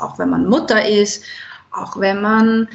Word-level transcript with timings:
Auch 0.00 0.18
wenn 0.18 0.30
man 0.30 0.46
Mutter 0.46 0.86
ist, 0.86 1.24
auch 1.70 1.98
wenn 1.98 2.20
man 2.20 2.68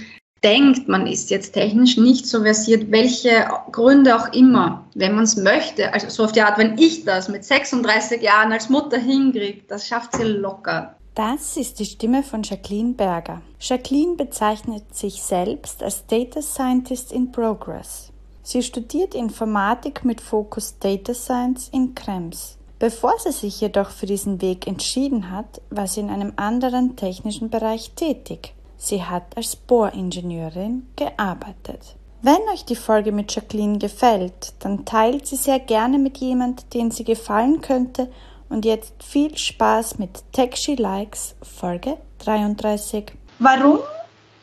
denkt, 0.44 0.88
man 0.88 1.08
ist 1.08 1.30
jetzt 1.30 1.54
technisch 1.54 1.98
nicht 1.98 2.26
so 2.26 2.42
versiert, 2.42 2.92
welche 2.92 3.48
Gründe 3.71 4.16
auch 4.16 4.32
immer, 4.34 4.88
wenn 4.96 5.16
man 5.16 5.26
es 5.26 5.36
möchte, 5.36 5.92
also 5.94 6.10
so 6.10 6.24
auf 6.24 6.32
die 6.32 6.42
Art, 6.42 6.58
wenn 6.58 6.78
ich 6.78 7.05
das 7.05 7.28
mit 7.28 7.44
36 7.44 8.21
Jahren 8.21 8.52
als 8.52 8.70
Mutter 8.70 8.98
hinkriege, 8.98 9.64
das 9.68 9.88
schafft 9.88 10.16
sie 10.16 10.24
locker. 10.24 10.96
Das 11.18 11.58
ist 11.58 11.80
die 11.80 11.86
Stimme 11.86 12.21
von 12.21 12.44
Jacqueline 12.44 12.94
Berger. 12.94 13.42
Jacqueline 13.60 14.18
bezeichnet 14.18 14.96
sich 14.96 15.24
selbst 15.24 15.82
als 15.82 16.06
Data 16.06 16.44
Scientist 16.44 17.12
in 17.12 17.32
Progress. 17.32 18.12
Sie 18.44 18.62
studiert 18.62 19.16
Informatik 19.16 20.06
mit 20.06 20.22
Fokus 20.22 20.78
Data 20.80 21.16
Science 21.16 21.70
in 21.70 21.96
Krems. 21.96 22.60
Bevor 22.78 23.14
sie 23.18 23.32
sich 23.32 23.60
jedoch 23.60 23.89
für 23.89 24.06
diesen 24.06 24.44
Weg 24.44 24.68
entschieden 24.68 25.32
hat, 25.32 25.60
war 25.72 25.88
sie 25.88 26.02
in 26.02 26.11
einem 26.11 26.34
anderen 26.36 26.96
technischen 26.96 27.50
Bereich 27.50 27.94
tätig. 27.96 28.54
Sie 28.78 29.02
hat 29.02 29.36
als 29.36 29.56
Bohringenieurin 29.56 30.86
gearbeitet. 30.96 31.96
Wenn 32.22 32.42
euch 32.53 32.64
die 32.64 32.75
Folge 32.75 33.11
mit 33.11 33.34
Jacqueline 33.34 33.80
gefällt, 33.80 34.53
dann 34.59 34.86
teilt 34.86 35.25
sie 35.25 35.36
sehr 35.36 35.59
gerne 35.59 35.97
mit 35.97 36.20
jemand, 36.20 36.75
den 36.75 36.92
sie 36.92 37.03
gefallen 37.03 37.61
könnte. 37.61 38.08
Und 38.50 38.66
jetzt 38.66 38.94
viel 39.03 39.38
Spaß 39.38 40.00
mit 40.00 40.23
Techshe 40.31 40.75
Likes 40.75 41.36
Folge 41.42 41.97
33. 42.19 43.11
Warum 43.39 43.80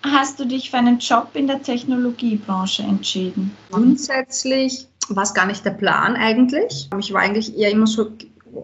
hast 0.02 0.38
du 0.38 0.44
dich 0.44 0.70
für 0.70 0.76
einen 0.76 0.98
Job 0.98 1.28
in 1.34 1.46
der 1.46 1.62
Technologiebranche 1.62 2.82
entschieden? 2.82 3.56
Grundsätzlich 3.70 4.86
war 5.08 5.22
es 5.22 5.32
gar 5.32 5.46
nicht 5.46 5.64
der 5.64 5.70
Plan 5.70 6.16
eigentlich. 6.16 6.88
Ich 6.98 7.12
war 7.12 7.22
eigentlich 7.22 7.56
eher 7.56 7.70
immer 7.70 7.86
so 7.86 8.10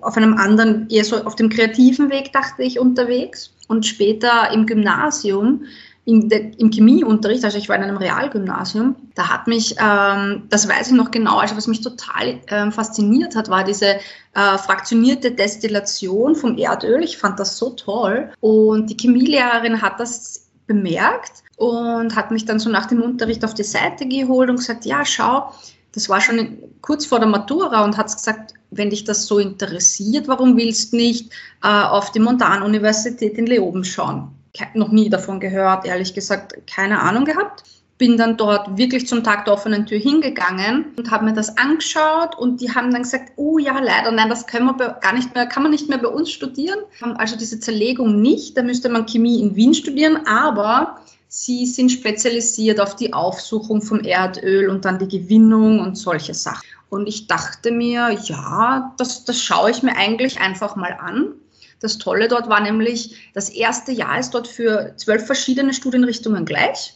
auf 0.03 0.17
einem 0.17 0.35
anderen, 0.35 0.89
eher 0.89 1.05
so 1.05 1.17
auf 1.25 1.37
dem 1.37 1.49
kreativen 1.49 2.11
Weg, 2.11 2.33
dachte 2.33 2.63
ich, 2.63 2.79
unterwegs. 2.79 3.53
Und 3.69 3.87
später 3.87 4.51
im 4.53 4.67
Gymnasium, 4.67 5.65
der, 6.07 6.59
im 6.59 6.71
Chemieunterricht, 6.71 7.45
also 7.45 7.59
ich 7.59 7.69
war 7.69 7.77
in 7.77 7.83
einem 7.83 7.97
Realgymnasium, 7.97 8.97
da 9.15 9.29
hat 9.29 9.47
mich, 9.47 9.77
ähm, 9.79 10.45
das 10.49 10.69
weiß 10.69 10.89
ich 10.89 10.95
noch 10.95 11.11
genau, 11.11 11.39
also 11.39 11.57
was 11.57 11.67
mich 11.67 11.83
total 11.83 12.41
ähm, 12.49 12.73
fasziniert 12.73 13.37
hat, 13.37 13.49
war 13.49 13.65
diese 13.65 13.97
äh, 14.35 14.59
fraktionierte 14.59 15.31
Destillation 15.31 16.35
vom 16.35 16.57
Erdöl. 16.57 17.03
Ich 17.03 17.19
fand 17.19 17.39
das 17.39 17.59
so 17.59 17.71
toll. 17.71 18.31
Und 18.41 18.91
die 18.91 18.97
Chemielehrerin 18.97 19.83
hat 19.83 20.01
das 20.01 20.49
bemerkt 20.67 21.43
und 21.57 22.17
hat 22.17 22.31
mich 22.31 22.45
dann 22.45 22.59
so 22.59 22.71
nach 22.71 22.87
dem 22.87 23.03
Unterricht 23.03 23.45
auf 23.45 23.55
die 23.55 23.65
Seite 23.65 24.07
geholt 24.07 24.49
und 24.49 24.57
gesagt, 24.57 24.87
ja, 24.87 25.05
schau, 25.05 25.53
das 25.93 26.09
war 26.09 26.21
schon 26.21 26.59
kurz 26.81 27.05
vor 27.07 27.19
der 27.19 27.29
Matura 27.29 27.85
und 27.85 27.97
hat 27.97 28.13
gesagt, 28.13 28.55
wenn 28.71 28.91
dich 28.91 29.05
das 29.05 29.27
so 29.27 29.39
interessiert, 29.39 30.29
warum 30.29 30.57
willst 30.57 30.93
du 30.93 30.97
nicht 30.97 31.33
äh, 31.63 31.69
auf 31.69 32.13
die 32.13 32.21
Montanuniversität 32.21 33.37
in 33.37 33.47
Leoben 33.47 33.85
schauen? 33.85 34.29
Noch 34.75 34.91
nie 34.91 35.09
davon 35.09 35.41
gehört, 35.41 35.87
ehrlich 35.87 36.15
gesagt, 36.15 36.55
keine 36.67 37.01
Ahnung 37.01 37.25
gehabt. 37.25 37.65
Bin 37.99 38.17
dann 38.17 38.39
dort 38.39 38.79
wirklich 38.79 39.07
zum 39.07 39.23
Tag 39.23 39.45
der 39.45 39.55
offenen 39.55 39.85
Tür 39.85 39.99
hingegangen 39.99 40.87
und 40.97 41.11
habe 41.11 41.27
mir 41.27 41.35
das 41.35 41.59
angeschaut 41.59 42.37
und 42.39 42.61
die 42.61 42.75
haben 42.75 42.91
dann 42.91 43.03
gesagt, 43.03 43.33
oh 43.37 43.59
ja, 43.59 43.79
leider, 43.79 44.11
nein, 44.11 44.31
das 44.31 44.47
können 44.47 44.67
wir 44.67 44.99
gar 45.01 45.13
nicht 45.13 45.35
mehr, 45.35 45.47
kann 45.47 45.63
man 45.63 45.71
nicht 45.71 45.89
mehr 45.91 45.99
bei 45.99 46.09
uns 46.09 46.31
studieren. 46.31 46.79
Also 47.17 47.37
diese 47.37 47.61
Zerlegung 47.61 48.23
nicht, 48.23 48.57
da 48.57 48.63
müsste 48.63 48.89
man 48.89 49.05
Chemie 49.05 49.43
in 49.43 49.55
Wien 49.55 49.75
studieren, 49.75 50.27
aber 50.27 50.97
Sie 51.33 51.65
sind 51.65 51.93
spezialisiert 51.93 52.81
auf 52.81 52.97
die 52.97 53.13
Aufsuchung 53.13 53.83
vom 53.83 54.01
Erdöl 54.01 54.69
und 54.69 54.85
dann 54.85 54.99
die 54.99 55.07
Gewinnung 55.07 55.79
und 55.79 55.97
solche 55.97 56.35
Sachen. 56.35 56.67
Und 56.89 57.07
ich 57.07 57.29
dachte 57.29 57.71
mir, 57.71 58.19
ja, 58.25 58.93
das, 58.99 59.25
das 59.25 59.41
schaue 59.41 59.71
ich 59.71 59.85
mir 59.85 59.97
eigentlich 59.97 60.41
einfach 60.41 60.75
mal 60.75 60.99
an. 61.01 61.35
Das 61.81 61.99
Tolle 61.99 62.29
dort 62.29 62.49
war 62.49 62.61
nämlich, 62.61 63.17
das 63.35 63.49
erste 63.49 63.93
Jahr 63.93 64.19
ist 64.19 64.31
dort 64.31 64.47
für 64.47 64.95
zwölf 64.97 65.27
verschiedene 65.27 65.73
Studienrichtungen 65.73 66.45
gleich. 66.45 66.95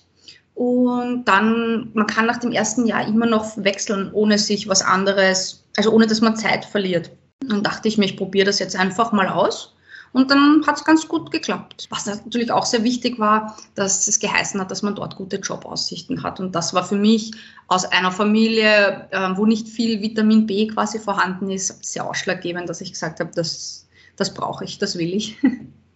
Und 0.54 1.24
dann, 1.24 1.90
man 1.94 2.06
kann 2.06 2.26
nach 2.26 2.38
dem 2.38 2.52
ersten 2.52 2.86
Jahr 2.86 3.06
immer 3.06 3.26
noch 3.26 3.56
wechseln, 3.56 4.10
ohne 4.12 4.38
sich 4.38 4.68
was 4.68 4.82
anderes, 4.82 5.64
also 5.76 5.90
ohne 5.90 6.06
dass 6.06 6.20
man 6.20 6.36
Zeit 6.36 6.64
verliert. 6.64 7.10
Dann 7.40 7.62
dachte 7.62 7.88
ich 7.88 7.98
mir, 7.98 8.04
ich 8.04 8.16
probiere 8.16 8.46
das 8.46 8.60
jetzt 8.60 8.76
einfach 8.76 9.10
mal 9.12 9.28
aus. 9.28 9.74
Und 10.14 10.30
dann 10.30 10.64
hat 10.64 10.76
es 10.76 10.84
ganz 10.84 11.08
gut 11.08 11.32
geklappt. 11.32 11.88
Was 11.90 12.06
natürlich 12.06 12.52
auch 12.52 12.64
sehr 12.64 12.84
wichtig 12.84 13.18
war, 13.18 13.56
dass 13.74 14.06
es 14.06 14.20
geheißen 14.20 14.60
hat, 14.60 14.70
dass 14.70 14.82
man 14.82 14.94
dort 14.94 15.16
gute 15.16 15.38
Jobaussichten 15.38 16.22
hat. 16.22 16.38
Und 16.38 16.54
das 16.54 16.72
war 16.72 16.84
für 16.84 16.94
mich 16.94 17.32
aus 17.66 17.84
einer 17.84 18.12
Familie, 18.12 19.08
äh, 19.10 19.30
wo 19.34 19.44
nicht 19.44 19.66
viel 19.66 20.00
Vitamin 20.00 20.46
B 20.46 20.68
quasi 20.68 21.00
vorhanden 21.00 21.50
ist, 21.50 21.84
sehr 21.84 22.08
ausschlaggebend, 22.08 22.68
dass 22.68 22.80
ich 22.80 22.92
gesagt 22.92 23.18
habe, 23.18 23.32
das, 23.34 23.83
das 24.16 24.34
brauche 24.34 24.64
ich, 24.64 24.78
das 24.78 24.98
will 24.98 25.12
ich. 25.14 25.36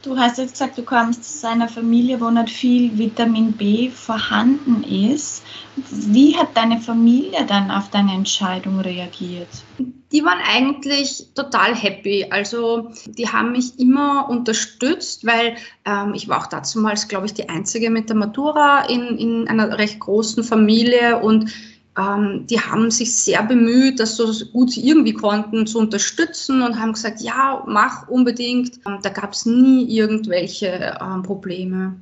Du 0.02 0.16
hast 0.16 0.38
jetzt 0.38 0.52
gesagt, 0.52 0.78
du 0.78 0.84
kommst 0.84 1.20
aus 1.22 1.44
einer 1.44 1.68
Familie, 1.68 2.20
wo 2.20 2.30
nicht 2.30 2.50
viel 2.50 2.96
Vitamin 2.96 3.52
B 3.52 3.90
vorhanden 3.90 4.84
ist. 4.84 5.42
Wie 5.90 6.36
hat 6.36 6.56
deine 6.56 6.80
Familie 6.80 7.44
dann 7.48 7.72
auf 7.72 7.90
deine 7.90 8.12
Entscheidung 8.12 8.78
reagiert? 8.78 9.48
Die 10.12 10.24
waren 10.24 10.38
eigentlich 10.48 11.26
total 11.34 11.74
happy. 11.74 12.26
Also 12.30 12.92
die 13.06 13.28
haben 13.28 13.50
mich 13.50 13.76
immer 13.80 14.30
unterstützt, 14.30 15.26
weil 15.26 15.56
ähm, 15.84 16.14
ich 16.14 16.28
war 16.28 16.38
auch 16.38 16.46
damals, 16.46 17.08
glaube 17.08 17.26
ich, 17.26 17.34
die 17.34 17.48
Einzige 17.48 17.90
mit 17.90 18.08
der 18.08 18.16
Matura 18.16 18.84
in, 18.84 19.18
in 19.18 19.48
einer 19.48 19.78
recht 19.78 19.98
großen 19.98 20.44
Familie 20.44 21.18
und 21.18 21.50
ähm, 21.98 22.46
die 22.46 22.60
haben 22.60 22.90
sich 22.90 23.14
sehr 23.14 23.42
bemüht, 23.42 23.98
das 23.98 24.16
so 24.16 24.32
gut 24.46 24.70
sie 24.70 24.86
irgendwie 24.88 25.12
konnten 25.12 25.66
zu 25.66 25.78
unterstützen 25.78 26.62
und 26.62 26.78
haben 26.78 26.92
gesagt, 26.92 27.20
ja, 27.20 27.64
mach 27.66 28.08
unbedingt. 28.08 28.78
Ähm, 28.86 28.98
da 29.02 29.10
gab 29.10 29.32
es 29.32 29.44
nie 29.46 29.84
irgendwelche 29.84 30.98
ähm, 31.00 31.22
Probleme. 31.22 31.96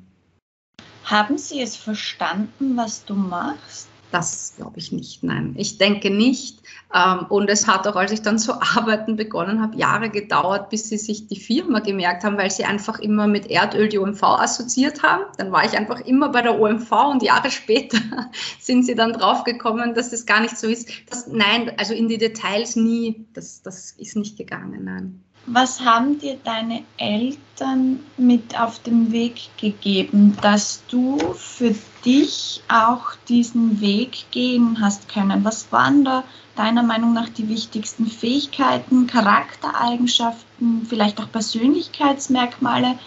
Haben 1.04 1.38
Sie 1.38 1.60
es 1.60 1.76
verstanden, 1.76 2.76
was 2.76 3.04
du 3.04 3.14
machst? 3.14 3.88
Das 4.16 4.54
glaube 4.56 4.78
ich 4.78 4.92
nicht, 4.92 5.22
nein. 5.24 5.54
Ich 5.58 5.76
denke 5.76 6.08
nicht. 6.08 6.62
Ähm, 6.94 7.26
und 7.28 7.50
es 7.50 7.66
hat 7.66 7.86
auch, 7.86 7.96
als 7.96 8.12
ich 8.12 8.22
dann 8.22 8.38
zu 8.38 8.54
arbeiten 8.76 9.16
begonnen 9.16 9.60
habe, 9.60 9.76
Jahre 9.76 10.08
gedauert, 10.08 10.70
bis 10.70 10.88
sie 10.88 10.96
sich 10.96 11.26
die 11.26 11.38
Firma 11.38 11.80
gemerkt 11.80 12.24
haben, 12.24 12.38
weil 12.38 12.50
sie 12.50 12.64
einfach 12.64 12.98
immer 12.98 13.26
mit 13.26 13.50
Erdöl 13.50 13.90
die 13.90 13.98
OMV 13.98 14.22
assoziiert 14.22 15.02
haben. 15.02 15.24
Dann 15.36 15.52
war 15.52 15.66
ich 15.66 15.76
einfach 15.76 16.00
immer 16.00 16.30
bei 16.30 16.40
der 16.40 16.58
OMV 16.58 16.90
und 17.10 17.22
Jahre 17.22 17.50
später 17.50 17.98
sind 18.58 18.86
sie 18.86 18.94
dann 18.94 19.12
draufgekommen, 19.12 19.92
dass 19.92 20.12
das 20.12 20.24
gar 20.24 20.40
nicht 20.40 20.56
so 20.56 20.66
ist. 20.66 20.88
Das, 21.10 21.26
nein, 21.26 21.72
also 21.76 21.92
in 21.92 22.08
die 22.08 22.16
Details 22.16 22.74
nie. 22.74 23.26
Das, 23.34 23.60
das 23.60 23.90
ist 23.98 24.16
nicht 24.16 24.38
gegangen, 24.38 24.82
nein. 24.84 25.25
Was 25.48 25.80
haben 25.80 26.18
dir 26.18 26.38
deine 26.42 26.82
Eltern 26.96 28.00
mit 28.16 28.58
auf 28.58 28.80
den 28.80 29.12
Weg 29.12 29.48
gegeben, 29.60 30.36
dass 30.42 30.82
du 30.88 31.18
für 31.34 31.72
dich 32.04 32.62
auch 32.68 33.14
diesen 33.28 33.80
Weg 33.80 34.24
gehen 34.32 34.78
hast 34.80 35.08
können? 35.08 35.44
Was 35.44 35.70
waren 35.70 36.04
da 36.04 36.24
deiner 36.56 36.82
Meinung 36.82 37.12
nach 37.12 37.28
die 37.28 37.48
wichtigsten 37.48 38.06
Fähigkeiten, 38.06 39.06
Charaktereigenschaften, 39.06 40.84
vielleicht 40.84 41.20
auch 41.20 41.30
Persönlichkeitsmerkmale, 41.30 42.98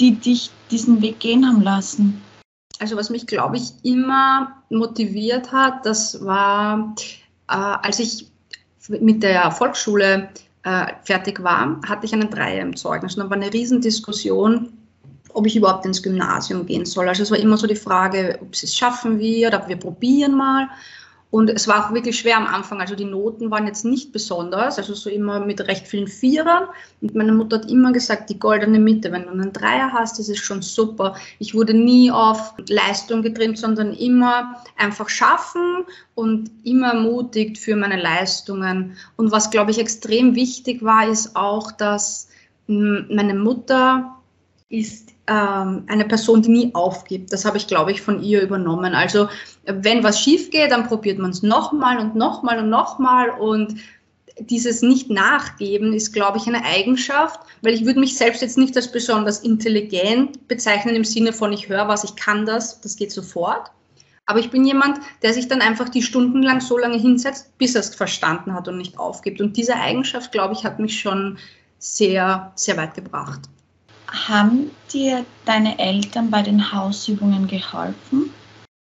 die 0.00 0.16
dich 0.16 0.50
diesen 0.72 1.00
Weg 1.00 1.20
gehen 1.20 1.46
haben 1.46 1.62
lassen? 1.62 2.20
Also 2.80 2.96
was 2.96 3.08
mich, 3.08 3.28
glaube 3.28 3.56
ich, 3.56 3.72
immer 3.84 4.52
motiviert 4.68 5.52
hat, 5.52 5.86
das 5.86 6.24
war, 6.24 6.96
äh, 7.48 7.52
als 7.54 8.00
ich 8.00 8.26
mit 8.88 9.22
der 9.22 9.52
Volksschule 9.52 10.28
äh, 10.64 10.86
fertig 11.04 11.42
war, 11.42 11.80
hatte 11.86 12.06
ich 12.06 12.12
einen 12.12 12.30
Dreier 12.30 12.62
im 12.62 12.76
Zeugnis. 12.76 13.14
Und 13.14 13.20
dann 13.20 13.30
war 13.30 13.36
eine 13.36 13.52
Riesendiskussion, 13.52 14.72
ob 15.32 15.46
ich 15.46 15.56
überhaupt 15.56 15.84
ins 15.84 16.02
Gymnasium 16.02 16.66
gehen 16.66 16.86
soll. 16.86 17.08
Also 17.08 17.22
es 17.22 17.30
war 17.30 17.38
immer 17.38 17.56
so 17.56 17.66
die 17.66 17.76
Frage, 17.76 18.38
ob 18.40 18.56
sie 18.56 18.66
es 18.66 18.76
schaffen 18.76 19.18
wir 19.18 19.48
oder 19.48 19.68
wir 19.68 19.76
probieren 19.76 20.34
mal. 20.34 20.68
Und 21.34 21.50
es 21.50 21.66
war 21.66 21.84
auch 21.84 21.92
wirklich 21.92 22.16
schwer 22.16 22.36
am 22.36 22.46
Anfang. 22.46 22.80
Also 22.80 22.94
die 22.94 23.04
Noten 23.04 23.50
waren 23.50 23.66
jetzt 23.66 23.84
nicht 23.84 24.12
besonders, 24.12 24.78
also 24.78 24.94
so 24.94 25.10
immer 25.10 25.40
mit 25.40 25.60
recht 25.62 25.88
vielen 25.88 26.06
Vierern. 26.06 26.68
Und 27.00 27.16
meine 27.16 27.32
Mutter 27.32 27.56
hat 27.56 27.68
immer 27.68 27.90
gesagt, 27.90 28.30
die 28.30 28.38
goldene 28.38 28.78
Mitte, 28.78 29.10
wenn 29.10 29.24
du 29.24 29.30
einen 29.30 29.52
Dreier 29.52 29.92
hast, 29.92 30.20
das 30.20 30.28
ist 30.28 30.44
schon 30.44 30.62
super. 30.62 31.16
Ich 31.40 31.52
wurde 31.52 31.74
nie 31.74 32.08
auf 32.12 32.54
Leistung 32.68 33.22
getrimmt, 33.22 33.58
sondern 33.58 33.94
immer 33.94 34.62
einfach 34.76 35.08
schaffen 35.08 35.84
und 36.14 36.52
immer 36.62 36.92
ermutigt 36.92 37.58
für 37.58 37.74
meine 37.74 38.00
Leistungen. 38.00 38.96
Und 39.16 39.32
was, 39.32 39.50
glaube 39.50 39.72
ich, 39.72 39.80
extrem 39.80 40.36
wichtig 40.36 40.84
war, 40.84 41.08
ist 41.08 41.34
auch, 41.34 41.72
dass 41.72 42.28
meine 42.68 43.34
Mutter 43.34 44.20
ist 44.68 45.13
ähm, 45.26 45.84
eine 45.86 46.04
Person, 46.04 46.42
die 46.42 46.50
nie 46.50 46.74
aufgibt. 46.74 47.32
Das 47.32 47.44
habe 47.44 47.56
ich, 47.56 47.66
glaube 47.66 47.92
ich, 47.92 48.02
von 48.02 48.22
ihr 48.22 48.42
übernommen. 48.42 48.94
Also 48.94 49.28
wenn 49.64 50.02
was 50.02 50.20
schief 50.20 50.50
geht, 50.50 50.70
dann 50.70 50.86
probiert 50.86 51.18
man 51.18 51.30
es 51.30 51.42
nochmal 51.42 51.98
und 51.98 52.14
nochmal 52.14 52.58
und 52.58 52.70
nochmal 52.70 53.30
und 53.30 53.76
dieses 54.38 54.82
Nicht-Nachgeben 54.82 55.92
ist, 55.92 56.12
glaube 56.12 56.38
ich, 56.38 56.46
eine 56.46 56.64
Eigenschaft, 56.64 57.40
weil 57.62 57.74
ich 57.74 57.84
würde 57.84 58.00
mich 58.00 58.16
selbst 58.16 58.42
jetzt 58.42 58.58
nicht 58.58 58.76
als 58.76 58.90
besonders 58.90 59.40
intelligent 59.40 60.48
bezeichnen 60.48 60.96
im 60.96 61.04
Sinne 61.04 61.32
von, 61.32 61.52
ich 61.52 61.68
höre 61.68 61.86
was, 61.86 62.04
ich 62.04 62.16
kann 62.16 62.44
das, 62.44 62.80
das 62.80 62.96
geht 62.96 63.12
sofort. 63.12 63.70
Aber 64.26 64.40
ich 64.40 64.50
bin 64.50 64.64
jemand, 64.64 64.98
der 65.22 65.34
sich 65.34 65.48
dann 65.48 65.60
einfach 65.60 65.88
die 65.88 66.02
Stunden 66.02 66.42
lang 66.42 66.60
so 66.60 66.78
lange 66.78 66.96
hinsetzt, 66.96 67.56
bis 67.58 67.74
er 67.74 67.80
es 67.80 67.94
verstanden 67.94 68.54
hat 68.54 68.66
und 68.68 68.78
nicht 68.78 68.98
aufgibt. 68.98 69.40
Und 69.40 69.56
diese 69.56 69.76
Eigenschaft, 69.76 70.32
glaube 70.32 70.54
ich, 70.54 70.64
hat 70.64 70.78
mich 70.80 70.98
schon 70.98 71.38
sehr, 71.78 72.50
sehr 72.56 72.76
weit 72.76 72.94
gebracht. 72.94 73.42
Haben 74.14 74.70
dir 74.92 75.26
deine 75.44 75.78
Eltern 75.78 76.30
bei 76.30 76.42
den 76.42 76.72
Hausübungen 76.72 77.48
geholfen? 77.48 78.30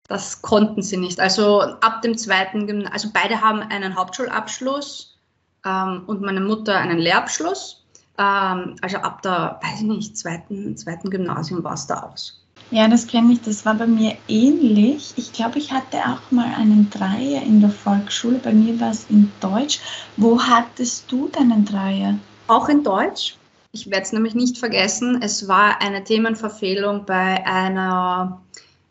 Das 0.08 0.42
konnten 0.42 0.81
sie 0.81 0.98
nicht. 0.98 1.19
Also 1.19 1.62
ab 1.62 2.02
dem 2.02 2.18
zweiten 2.18 2.68
Gymnasium, 2.68 2.94
also 2.94 3.10
beide 3.12 3.42
haben 3.42 3.62
einen 3.62 3.96
Hauptschulabschluss 3.96 5.18
ähm, 5.66 6.04
und 6.08 6.22
meine 6.22 6.40
Mutter 6.40 6.78
einen 6.78 7.00
Lehrabschluss. 7.00 7.84
Ähm, 8.18 8.75
also 8.81 8.98
ab 8.98 9.22
der, 9.22 9.60
weiß 9.62 9.81
ich 9.81 9.88
nicht, 9.88 10.18
zweiten, 10.18 10.78
zweiten 10.78 11.10
Gymnasium 11.10 11.64
war 11.64 11.74
es 11.74 11.88
da 11.88 12.04
aus. 12.04 12.42
Ja, 12.72 12.88
das 12.88 13.08
kenne 13.08 13.34
ich. 13.34 13.42
Das 13.42 13.66
war 13.66 13.75
bei 13.75 13.88
mir 13.88 14.18
ähnlich. 14.28 15.14
Ich 15.16 15.31
glaube, 15.31 15.58
ich 15.58 15.72
hatte 15.72 15.98
auch 16.00 16.31
mal 16.31 16.54
einen 16.56 16.90
Dreier 16.90 17.42
in 17.42 17.62
der 17.62 17.69
Volksschule. 17.69 18.40
Bei 18.40 18.54
mir 18.54 18.80
war 18.80 18.92
es 18.92 19.06
in 19.10 19.31
Deutsch. 19.40 19.80
Wo 20.18 20.42
hattest 20.42 21.10
du 21.12 21.30
deinen 21.30 21.66
Dreier? 21.66 22.16
Auch 22.48 22.68
in 22.69 22.84
Deutsch. 22.84 23.36
Ich 23.77 23.91
werde 23.91 24.03
es 24.03 24.12
nämlich 24.12 24.33
nicht 24.33 24.57
vergessen. 24.57 25.21
Es 25.21 25.47
war 25.47 25.81
eine 25.81 26.03
Themenverfehlung 26.03 27.06
bei 27.06 27.45
einer 27.45 28.41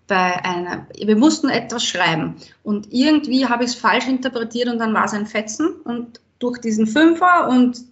bei 0.08 0.44
einer, 0.44 0.86
wir 0.96 1.16
mussten 1.16 1.48
etwas 1.48 1.84
schreiben 1.84 2.36
und 2.62 2.92
irgendwie 2.92 3.44
habe 3.46 3.64
ich 3.64 3.70
es 3.70 3.74
falsch 3.74 4.06
interpretiert 4.06 4.68
und 4.68 4.78
dann 4.78 4.94
war 4.94 5.06
es 5.06 5.12
ein 5.12 5.26
Fetzen 5.26 5.68
und 5.82 6.20
durch 6.38 6.60
diesen 6.60 6.86
Fünfer 6.86 7.48
und 7.48 7.82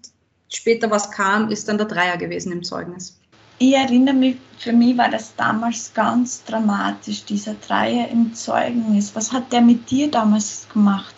später 0.49 0.89
was 0.93 1.11
kam, 1.11 1.51
ist 1.51 1.69
dann 1.69 1.77
der 1.77 1.89
Dreier 1.89 2.17
gewesen 2.17 2.53
im 2.53 2.63
Zeugnis. 2.63 3.19
Ich 3.59 3.75
erinnere 3.75 4.15
mich, 4.15 4.37
für 4.59 4.73
mich 4.73 4.97
war 4.97 5.11
das 5.11 5.35
damals 5.37 5.93
ganz 5.95 6.45
dramatisch, 6.45 7.25
dieser 7.25 7.55
Dreier 7.55 8.09
im 8.09 8.35
Zeugnis. 8.35 9.15
Was 9.15 9.33
hat 9.33 9.53
der 9.53 9.61
mit 9.61 9.91
dir 9.91 10.11
damals 10.11 10.69
gemacht? 10.73 11.14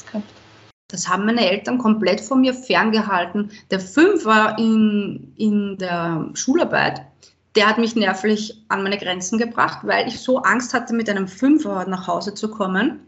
Das 0.88 1.09
haben 1.09 1.27
meine 1.27 1.50
Eltern 1.50 1.79
komplett 1.79 2.21
von 2.21 2.41
mir 2.41 2.55
ferngehalten. 2.55 3.50
Der 3.71 3.81
Fünfer 3.81 4.56
in, 4.59 5.33
in 5.37 5.79
der 5.79 6.31
Schularbeit, 6.35 7.03
der 7.56 7.69
hat 7.69 7.79
mich 7.79 7.97
nervlich 7.97 8.62
an 8.69 8.83
meine 8.83 8.99
Grenzen 8.99 9.38
gebracht, 9.38 9.81
weil 9.83 10.06
ich 10.06 10.21
so 10.21 10.38
Angst 10.38 10.75
hatte, 10.75 10.94
mit 10.94 11.09
einem 11.09 11.27
Fünfer 11.27 11.87
nach 11.88 12.06
Hause 12.06 12.35
zu 12.35 12.50
kommen. 12.50 13.00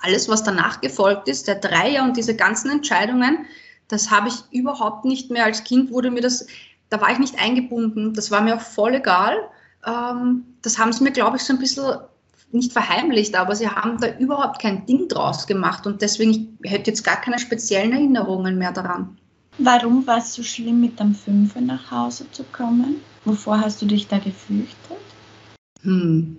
Alles, 0.00 0.28
was 0.28 0.44
danach 0.44 0.80
gefolgt 0.80 1.28
ist, 1.28 1.48
der 1.48 1.56
Dreier 1.56 2.04
und 2.04 2.16
diese 2.16 2.36
ganzen 2.36 2.70
Entscheidungen, 2.70 3.46
das 3.88 4.10
habe 4.10 4.28
ich 4.28 4.36
überhaupt 4.52 5.04
nicht 5.04 5.30
mehr. 5.30 5.44
Als 5.44 5.64
Kind 5.64 5.90
wurde 5.90 6.10
mir 6.10 6.20
das, 6.20 6.46
da 6.90 7.00
war 7.00 7.10
ich 7.10 7.18
nicht 7.18 7.40
eingebunden. 7.40 8.14
Das 8.14 8.30
war 8.30 8.42
mir 8.42 8.56
auch 8.56 8.60
voll 8.60 8.94
egal. 8.94 9.36
Ähm, 9.84 10.44
das 10.62 10.78
haben 10.78 10.92
sie 10.92 11.02
mir, 11.02 11.10
glaube 11.10 11.38
ich, 11.38 11.42
so 11.42 11.54
ein 11.54 11.58
bisschen 11.58 11.96
nicht 12.50 12.72
verheimlicht, 12.72 13.36
aber 13.36 13.54
sie 13.54 13.68
haben 13.68 14.00
da 14.00 14.16
überhaupt 14.18 14.60
kein 14.60 14.86
Ding 14.86 15.08
draus 15.08 15.46
gemacht 15.46 15.86
und 15.86 16.02
deswegen 16.02 16.58
ich 16.62 16.70
hätte 16.70 16.90
jetzt 16.90 17.04
gar 17.04 17.20
keine 17.20 17.38
speziellen 17.38 17.92
Erinnerungen 17.92 18.58
mehr 18.58 18.72
daran. 18.72 19.18
Warum 19.58 20.06
war 20.06 20.18
es 20.18 20.34
so 20.34 20.42
schlimm, 20.42 20.80
mit 20.80 21.00
dem 21.00 21.14
Fünfer 21.14 21.60
nach 21.60 21.90
Hause 21.90 22.30
zu 22.30 22.44
kommen? 22.44 22.96
Wovor 23.24 23.60
hast 23.60 23.82
du 23.82 23.86
dich 23.86 24.06
da 24.06 24.18
gefürchtet? 24.18 24.96
Hm. 25.82 26.38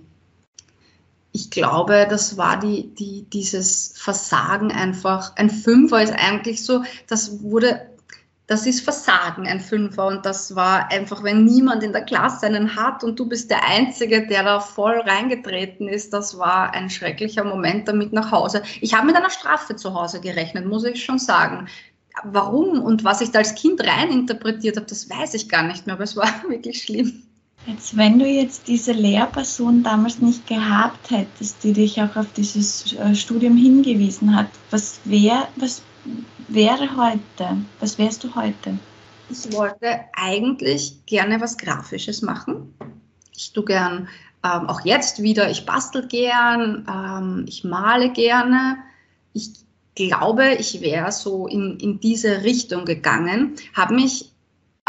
Ich 1.32 1.50
glaube, 1.50 2.06
das 2.10 2.36
war 2.38 2.58
die, 2.58 2.88
die, 2.94 3.22
dieses 3.32 3.92
Versagen 3.94 4.72
einfach. 4.72 5.36
Ein 5.36 5.50
Fünfer 5.50 6.02
ist 6.02 6.12
eigentlich 6.12 6.64
so, 6.64 6.82
das 7.06 7.42
wurde, 7.42 7.89
das 8.50 8.66
ist 8.66 8.80
Versagen, 8.80 9.46
ein 9.46 9.60
Fünfer. 9.60 10.06
Und 10.08 10.26
das 10.26 10.56
war 10.56 10.90
einfach, 10.90 11.22
wenn 11.22 11.44
niemand 11.44 11.84
in 11.84 11.92
der 11.92 12.02
Klasse 12.02 12.46
einen 12.46 12.74
hat 12.74 13.04
und 13.04 13.18
du 13.18 13.26
bist 13.26 13.50
der 13.50 13.64
Einzige, 13.64 14.26
der 14.26 14.42
da 14.42 14.60
voll 14.60 15.00
reingetreten 15.00 15.86
ist, 15.88 16.12
das 16.12 16.36
war 16.36 16.74
ein 16.74 16.90
schrecklicher 16.90 17.44
Moment 17.44 17.86
damit 17.86 18.12
nach 18.12 18.32
Hause. 18.32 18.62
Ich 18.80 18.92
habe 18.92 19.06
mit 19.06 19.14
einer 19.14 19.30
Strafe 19.30 19.76
zu 19.76 19.94
Hause 19.94 20.20
gerechnet, 20.20 20.66
muss 20.66 20.84
ich 20.84 21.02
schon 21.02 21.18
sagen 21.18 21.68
warum 22.24 22.82
und 22.82 23.04
was 23.04 23.20
ich 23.20 23.30
da 23.30 23.38
als 23.38 23.54
Kind 23.54 23.80
reininterpretiert 23.80 24.76
habe, 24.76 24.86
das 24.86 25.08
weiß 25.08 25.34
ich 25.34 25.48
gar 25.48 25.62
nicht 25.62 25.86
mehr, 25.86 25.94
aber 25.94 26.04
es 26.04 26.16
war 26.16 26.28
wirklich 26.48 26.82
schlimm. 26.82 27.22
Jetzt, 27.66 27.96
wenn 27.96 28.18
du 28.18 28.26
jetzt 28.26 28.68
diese 28.68 28.92
Lehrperson 28.92 29.82
damals 29.82 30.18
nicht 30.18 30.46
gehabt 30.46 31.10
hättest, 31.10 31.62
die 31.62 31.74
dich 31.74 32.00
auch 32.00 32.16
auf 32.16 32.26
dieses 32.34 32.94
äh, 32.94 33.14
Studium 33.14 33.56
hingewiesen 33.56 34.34
hat, 34.34 34.46
was, 34.70 34.98
wär, 35.04 35.46
was 35.56 35.82
wäre 36.48 36.96
heute? 36.96 37.58
Was 37.80 37.98
wärst 37.98 38.24
du 38.24 38.34
heute? 38.34 38.78
Ich 39.28 39.52
wollte 39.52 40.00
eigentlich 40.12 41.06
gerne 41.06 41.40
was 41.40 41.56
Grafisches 41.56 42.22
machen. 42.22 42.74
Ich 43.36 43.52
tue 43.52 43.64
gern, 43.64 44.08
ähm, 44.44 44.68
auch 44.68 44.84
jetzt 44.84 45.22
wieder, 45.22 45.50
ich 45.50 45.66
bastel 45.66 46.06
gern, 46.08 46.86
ähm, 46.88 47.44
ich 47.48 47.62
male 47.62 48.10
gerne. 48.10 48.78
Ich 49.32 49.50
glaube, 49.94 50.54
ich 50.54 50.80
wäre 50.80 51.12
so 51.12 51.46
in, 51.46 51.78
in 51.78 52.00
diese 52.00 52.42
Richtung 52.42 52.84
gegangen, 52.84 53.54
habe 53.74 53.94
mich 53.94 54.29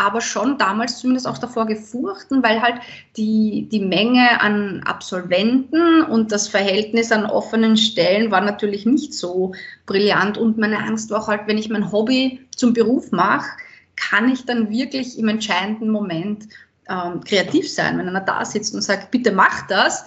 aber 0.02 0.20
schon 0.20 0.58
damals 0.58 0.98
zumindest 0.98 1.28
auch 1.28 1.38
davor 1.38 1.68
gefurchten, 1.68 2.42
weil 2.42 2.60
halt 2.60 2.82
die, 3.18 3.68
die 3.72 3.80
Menge 3.80 4.42
an 4.42 4.82
Absolventen 4.84 6.02
und 6.02 6.32
das 6.32 6.48
Verhältnis 6.48 7.12
an 7.12 7.28
offenen 7.28 7.78
Stellen 7.78 8.32
war 8.32 8.42
natürlich 8.42 8.88
nicht 8.88 9.14
so 9.14 9.54
brillant 9.86 10.40
und 10.40 10.58
meine 10.58 10.80
Angst 10.80 11.12
war 11.12 11.28
halt, 11.28 11.42
wenn 11.46 11.60
ich 11.60 11.70
mein 11.70 11.92
Hobby 11.92 12.42
zum 12.56 12.74
Beruf 12.74 13.12
mache, 13.12 13.48
kann 13.96 14.32
ich 14.32 14.44
dann 14.46 14.72
wirklich 14.72 15.20
im 15.20 15.28
entscheidenden 15.28 15.92
Moment 15.92 16.48
ähm, 16.90 17.24
kreativ 17.24 17.72
sein, 17.72 18.00
wenn 18.00 18.08
einer 18.08 18.22
da 18.22 18.44
sitzt 18.44 18.74
und 18.74 18.82
sagt, 18.82 19.12
bitte 19.12 19.32
mach 19.32 19.68
das 19.68 20.06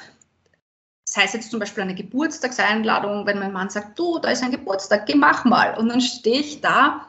sei 1.07 1.25
es 1.25 1.33
jetzt 1.35 1.51
zum 1.51 1.61
Beispiel 1.61 1.85
eine 1.85 1.95
Geburtstagseinladung, 1.95 3.25
wenn 3.25 3.39
mein 3.39 3.53
Mann 3.53 3.71
sagt, 3.71 3.97
du, 3.99 4.19
da 4.19 4.31
ist 4.31 4.43
ein 4.43 4.51
Geburtstag, 4.51 5.07
geh 5.07 5.15
mach 5.15 5.45
mal. 5.45 5.79
Und 5.79 5.89
dann 5.89 6.01
stehe 6.01 6.41
ich 6.41 6.61
da 6.61 7.07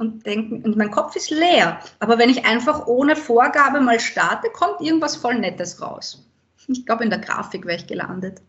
und 0.00 0.24
denke, 0.24 0.54
und 0.54 0.76
mein 0.76 0.90
Kopf 0.90 1.14
ist 1.14 1.30
leer. 1.30 1.78
Aber 1.98 2.18
wenn 2.18 2.30
ich 2.30 2.46
einfach 2.46 2.86
ohne 2.86 3.16
Vorgabe 3.16 3.80
mal 3.80 4.00
starte, 4.00 4.48
kommt 4.48 4.80
irgendwas 4.80 5.16
voll 5.16 5.38
Nettes 5.38 5.82
raus. 5.82 6.24
Ich 6.66 6.86
glaube, 6.86 7.04
in 7.04 7.10
der 7.10 7.18
Grafik 7.18 7.66
wäre 7.66 7.76
ich 7.76 7.86
gelandet. 7.86 8.40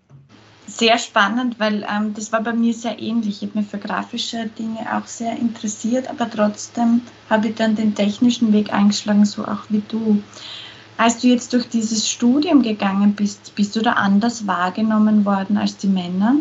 Sehr 0.65 0.97
spannend, 0.97 1.59
weil 1.59 1.85
ähm, 1.91 2.13
das 2.13 2.31
war 2.31 2.41
bei 2.41 2.53
mir 2.53 2.73
sehr 2.73 2.97
ähnlich. 2.99 3.43
Ich 3.43 3.49
habe 3.49 3.59
mich 3.59 3.67
für 3.67 3.79
grafische 3.79 4.47
Dinge 4.47 4.79
auch 4.95 5.05
sehr 5.07 5.35
interessiert, 5.35 6.09
aber 6.09 6.29
trotzdem 6.29 7.01
habe 7.29 7.49
ich 7.49 7.55
dann 7.55 7.75
den 7.75 7.95
technischen 7.95 8.53
Weg 8.53 8.71
eingeschlagen, 8.71 9.25
so 9.25 9.43
auch 9.43 9.65
wie 9.67 9.83
du. 9.89 10.23
Als 10.95 11.19
du 11.19 11.27
jetzt 11.27 11.51
durch 11.51 11.67
dieses 11.67 12.07
Studium 12.07 12.61
gegangen 12.61 13.13
bist, 13.13 13.55
bist 13.55 13.75
du 13.75 13.81
da 13.81 13.93
anders 13.93 14.47
wahrgenommen 14.47 15.25
worden 15.25 15.57
als 15.57 15.75
die 15.75 15.87
Männer? 15.87 16.35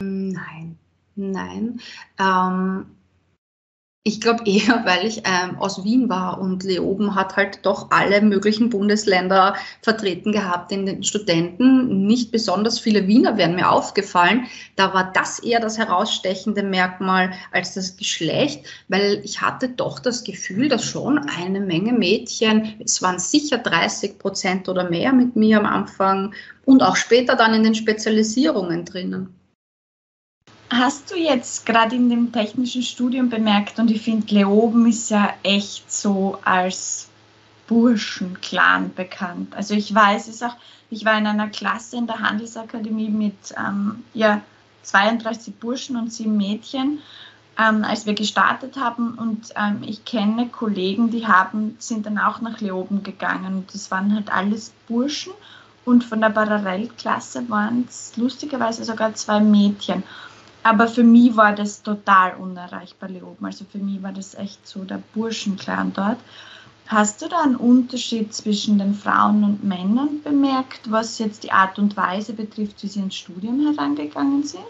Nein, 0.00 0.76
nein. 1.14 1.80
Ähm, 2.18 2.86
ich 4.06 4.20
glaube 4.20 4.44
eher, 4.46 4.82
weil 4.86 5.04
ich 5.04 5.22
ähm, 5.24 5.58
aus 5.58 5.82
Wien 5.82 6.08
war 6.08 6.40
und 6.40 6.62
Leoben 6.62 7.16
hat 7.16 7.36
halt 7.36 7.66
doch 7.66 7.90
alle 7.90 8.22
möglichen 8.22 8.70
Bundesländer 8.70 9.56
vertreten 9.82 10.30
gehabt 10.30 10.70
in 10.70 10.86
den 10.86 11.02
Studenten. 11.02 12.06
Nicht 12.06 12.30
besonders 12.30 12.78
viele 12.78 13.08
Wiener 13.08 13.36
wären 13.36 13.56
mir 13.56 13.70
aufgefallen. 13.70 14.46
Da 14.76 14.94
war 14.94 15.10
das 15.12 15.40
eher 15.40 15.58
das 15.58 15.76
herausstechende 15.76 16.62
Merkmal 16.62 17.32
als 17.50 17.74
das 17.74 17.96
Geschlecht, 17.96 18.64
weil 18.88 19.20
ich 19.24 19.40
hatte 19.40 19.68
doch 19.68 19.98
das 19.98 20.22
Gefühl, 20.22 20.68
dass 20.68 20.84
schon 20.84 21.18
eine 21.18 21.60
Menge 21.60 21.92
Mädchen, 21.92 22.76
es 22.84 23.02
waren 23.02 23.18
sicher 23.18 23.58
30 23.58 24.18
Prozent 24.18 24.68
oder 24.68 24.88
mehr 24.88 25.12
mit 25.12 25.34
mir 25.34 25.58
am 25.58 25.66
Anfang 25.66 26.32
und 26.64 26.82
auch 26.82 26.96
später 26.96 27.34
dann 27.34 27.54
in 27.54 27.64
den 27.64 27.74
Spezialisierungen 27.74 28.84
drinnen. 28.84 29.34
Hast 30.70 31.10
du 31.12 31.16
jetzt 31.16 31.64
gerade 31.64 31.94
in 31.94 32.10
dem 32.10 32.32
technischen 32.32 32.82
Studium 32.82 33.28
bemerkt, 33.28 33.78
und 33.78 33.90
ich 33.90 34.02
finde, 34.02 34.34
Leoben 34.34 34.86
ist 34.86 35.10
ja 35.10 35.32
echt 35.42 35.90
so 35.90 36.38
als 36.44 37.08
Burschenclan 37.68 38.92
bekannt. 38.94 39.54
Also 39.54 39.74
ich 39.74 39.94
weiß 39.94 40.28
es 40.28 40.42
auch, 40.42 40.56
ich 40.90 41.04
war 41.04 41.18
in 41.18 41.26
einer 41.26 41.48
Klasse 41.48 41.96
in 41.96 42.06
der 42.06 42.20
Handelsakademie 42.20 43.10
mit 43.10 43.54
ähm, 43.56 44.04
ja, 44.14 44.40
32 44.82 45.54
Burschen 45.54 45.96
und 45.96 46.12
sieben 46.12 46.36
Mädchen, 46.36 47.00
ähm, 47.58 47.84
als 47.84 48.06
wir 48.06 48.14
gestartet 48.14 48.76
haben. 48.76 49.14
Und 49.14 49.52
ähm, 49.56 49.82
ich 49.86 50.04
kenne 50.04 50.48
Kollegen, 50.48 51.10
die 51.10 51.26
haben, 51.26 51.76
sind 51.78 52.06
dann 52.06 52.18
auch 52.18 52.40
nach 52.40 52.60
Leoben 52.60 53.02
gegangen. 53.02 53.58
Und 53.58 53.74
das 53.74 53.90
waren 53.90 54.14
halt 54.14 54.32
alles 54.32 54.72
Burschen. 54.88 55.32
Und 55.84 56.02
von 56.02 56.20
der 56.20 56.30
Parallelklasse 56.30 57.48
waren 57.48 57.84
es 57.88 58.16
lustigerweise 58.16 58.84
sogar 58.84 59.14
zwei 59.14 59.40
Mädchen. 59.40 60.02
Aber 60.66 60.88
für 60.88 61.04
mich 61.04 61.36
war 61.36 61.54
das 61.54 61.84
total 61.84 62.34
unerreichbar, 62.34 63.08
Leoben. 63.08 63.46
Also 63.46 63.64
für 63.70 63.78
mich 63.78 64.02
war 64.02 64.10
das 64.10 64.34
echt 64.34 64.66
so 64.66 64.82
der 64.82 65.00
Burschenclan 65.14 65.92
dort. 65.92 66.18
Hast 66.88 67.22
du 67.22 67.28
da 67.28 67.44
einen 67.44 67.54
Unterschied 67.54 68.34
zwischen 68.34 68.76
den 68.76 68.92
Frauen 68.92 69.44
und 69.44 69.62
Männern 69.62 70.20
bemerkt, 70.24 70.90
was 70.90 71.20
jetzt 71.20 71.44
die 71.44 71.52
Art 71.52 71.78
und 71.78 71.96
Weise 71.96 72.32
betrifft, 72.32 72.82
wie 72.82 72.88
sie 72.88 72.98
ins 72.98 73.14
Studium 73.14 73.60
herangegangen 73.60 74.42
sind? 74.42 74.64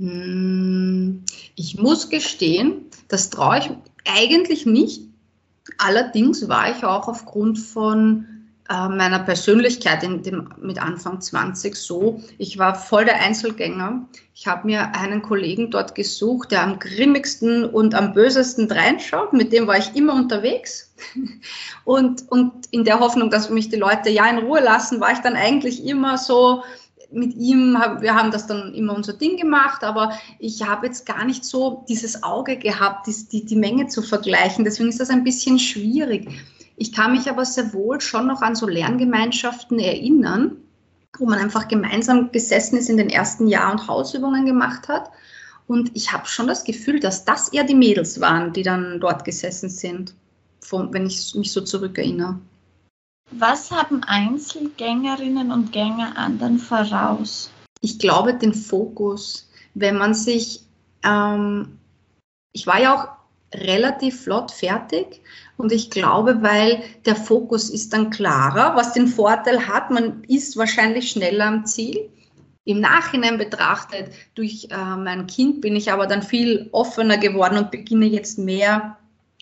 Hm, 0.00 1.22
ich 1.54 1.78
muss 1.78 2.10
gestehen, 2.10 2.86
Das 3.06 3.30
traue 3.30 3.60
ich 3.60 3.70
eigentlich 4.06 4.66
nicht. 4.66 5.02
Allerdings 5.78 6.48
war 6.48 6.76
ich 6.76 6.82
auch 6.82 7.06
aufgrund 7.06 7.60
von 7.60 8.26
äh, 8.68 8.88
meiner 8.88 9.20
Persönlichkeit 9.20 10.02
in 10.02 10.22
dem, 10.22 10.48
mit 10.60 10.80
Anfang 10.80 11.20
20 11.20 11.74
so, 11.74 12.22
ich 12.36 12.58
war 12.58 12.74
voll 12.74 13.06
der 13.06 13.20
Einzelgänger. 13.22 14.06
Ich 14.34 14.46
habe 14.46 14.66
mir 14.66 14.94
einen 14.94 15.22
Kollegen 15.22 15.70
dort 15.70 15.94
gesucht, 15.94 16.50
der 16.50 16.62
am 16.62 16.78
grimmigsten 16.78 17.64
und 17.64 17.94
am 17.94 18.12
bösesten 18.12 18.70
reinschaut. 18.70 19.32
Mit 19.32 19.52
dem 19.52 19.66
war 19.66 19.78
ich 19.78 19.96
immer 19.96 20.14
unterwegs. 20.14 20.94
Und, 21.84 22.30
und 22.30 22.66
in 22.70 22.84
der 22.84 23.00
Hoffnung, 23.00 23.30
dass 23.30 23.48
mich 23.48 23.70
die 23.70 23.76
Leute 23.76 24.10
ja 24.10 24.28
in 24.28 24.38
Ruhe 24.38 24.60
lassen, 24.60 25.00
war 25.00 25.12
ich 25.12 25.20
dann 25.20 25.36
eigentlich 25.36 25.86
immer 25.86 26.18
so, 26.18 26.62
mit 27.10 27.34
ihm, 27.36 27.78
wir 28.00 28.14
haben 28.14 28.30
das 28.30 28.46
dann 28.46 28.74
immer 28.74 28.94
unser 28.94 29.14
Ding 29.14 29.38
gemacht, 29.38 29.82
aber 29.82 30.18
ich 30.38 30.62
habe 30.62 30.86
jetzt 30.86 31.06
gar 31.06 31.24
nicht 31.24 31.44
so 31.44 31.84
dieses 31.88 32.22
Auge 32.22 32.58
gehabt, 32.58 33.06
die, 33.06 33.14
die, 33.32 33.44
die 33.46 33.56
Menge 33.56 33.86
zu 33.86 34.02
vergleichen. 34.02 34.64
Deswegen 34.64 34.90
ist 34.90 35.00
das 35.00 35.08
ein 35.08 35.24
bisschen 35.24 35.58
schwierig. 35.58 36.28
Ich 36.80 36.92
kann 36.92 37.12
mich 37.12 37.28
aber 37.28 37.44
sehr 37.44 37.72
wohl 37.72 38.00
schon 38.00 38.28
noch 38.28 38.40
an 38.40 38.54
so 38.54 38.68
Lerngemeinschaften 38.68 39.80
erinnern, 39.80 40.56
wo 41.18 41.26
man 41.26 41.40
einfach 41.40 41.66
gemeinsam 41.66 42.30
gesessen 42.30 42.76
ist 42.78 42.88
in 42.88 42.96
den 42.96 43.10
ersten 43.10 43.48
Jahren 43.48 43.80
und 43.80 43.88
Hausübungen 43.88 44.46
gemacht 44.46 44.86
hat. 44.86 45.10
Und 45.66 45.90
ich 45.94 46.12
habe 46.12 46.26
schon 46.26 46.46
das 46.46 46.62
Gefühl, 46.62 47.00
dass 47.00 47.24
das 47.24 47.48
eher 47.48 47.64
die 47.64 47.74
Mädels 47.74 48.20
waren, 48.20 48.52
die 48.52 48.62
dann 48.62 49.00
dort 49.00 49.24
gesessen 49.24 49.68
sind, 49.68 50.14
wenn 50.70 51.06
ich 51.06 51.34
mich 51.34 51.52
so 51.52 51.60
zurückerinnere. 51.62 52.38
Was 53.32 53.70
haben 53.72 54.04
Einzelgängerinnen 54.04 55.50
und 55.50 55.72
Gänger 55.72 56.16
anderen 56.16 56.58
voraus? 56.58 57.50
Ich 57.80 57.98
glaube, 57.98 58.34
den 58.34 58.54
Fokus. 58.54 59.50
Wenn 59.74 59.98
man 59.98 60.14
sich, 60.14 60.62
ähm, 61.02 61.78
ich 62.52 62.66
war 62.66 62.80
ja 62.80 62.94
auch 62.94 63.08
relativ 63.54 64.22
flott 64.22 64.50
fertig 64.50 65.20
und 65.58 65.72
ich 65.72 65.90
glaube, 65.90 66.40
weil 66.40 66.82
der 67.04 67.16
Fokus 67.16 67.68
ist 67.68 67.92
dann 67.92 68.10
klarer, 68.10 68.76
was 68.76 68.92
den 68.92 69.08
Vorteil 69.08 69.66
hat, 69.66 69.90
man 69.90 70.22
ist 70.28 70.56
wahrscheinlich 70.56 71.10
schneller 71.10 71.46
am 71.46 71.66
Ziel. 71.66 72.08
Im 72.64 72.80
Nachhinein 72.80 73.38
betrachtet, 73.38 74.12
durch 74.36 74.68
äh, 74.70 74.96
mein 74.96 75.26
Kind 75.26 75.60
bin 75.60 75.74
ich 75.74 75.90
aber 75.90 76.06
dann 76.06 76.22
viel 76.22 76.68
offener 76.70 77.18
geworden 77.18 77.58
und 77.58 77.72
beginne 77.72 78.06
jetzt 78.06 78.38
mehr, 78.38 78.96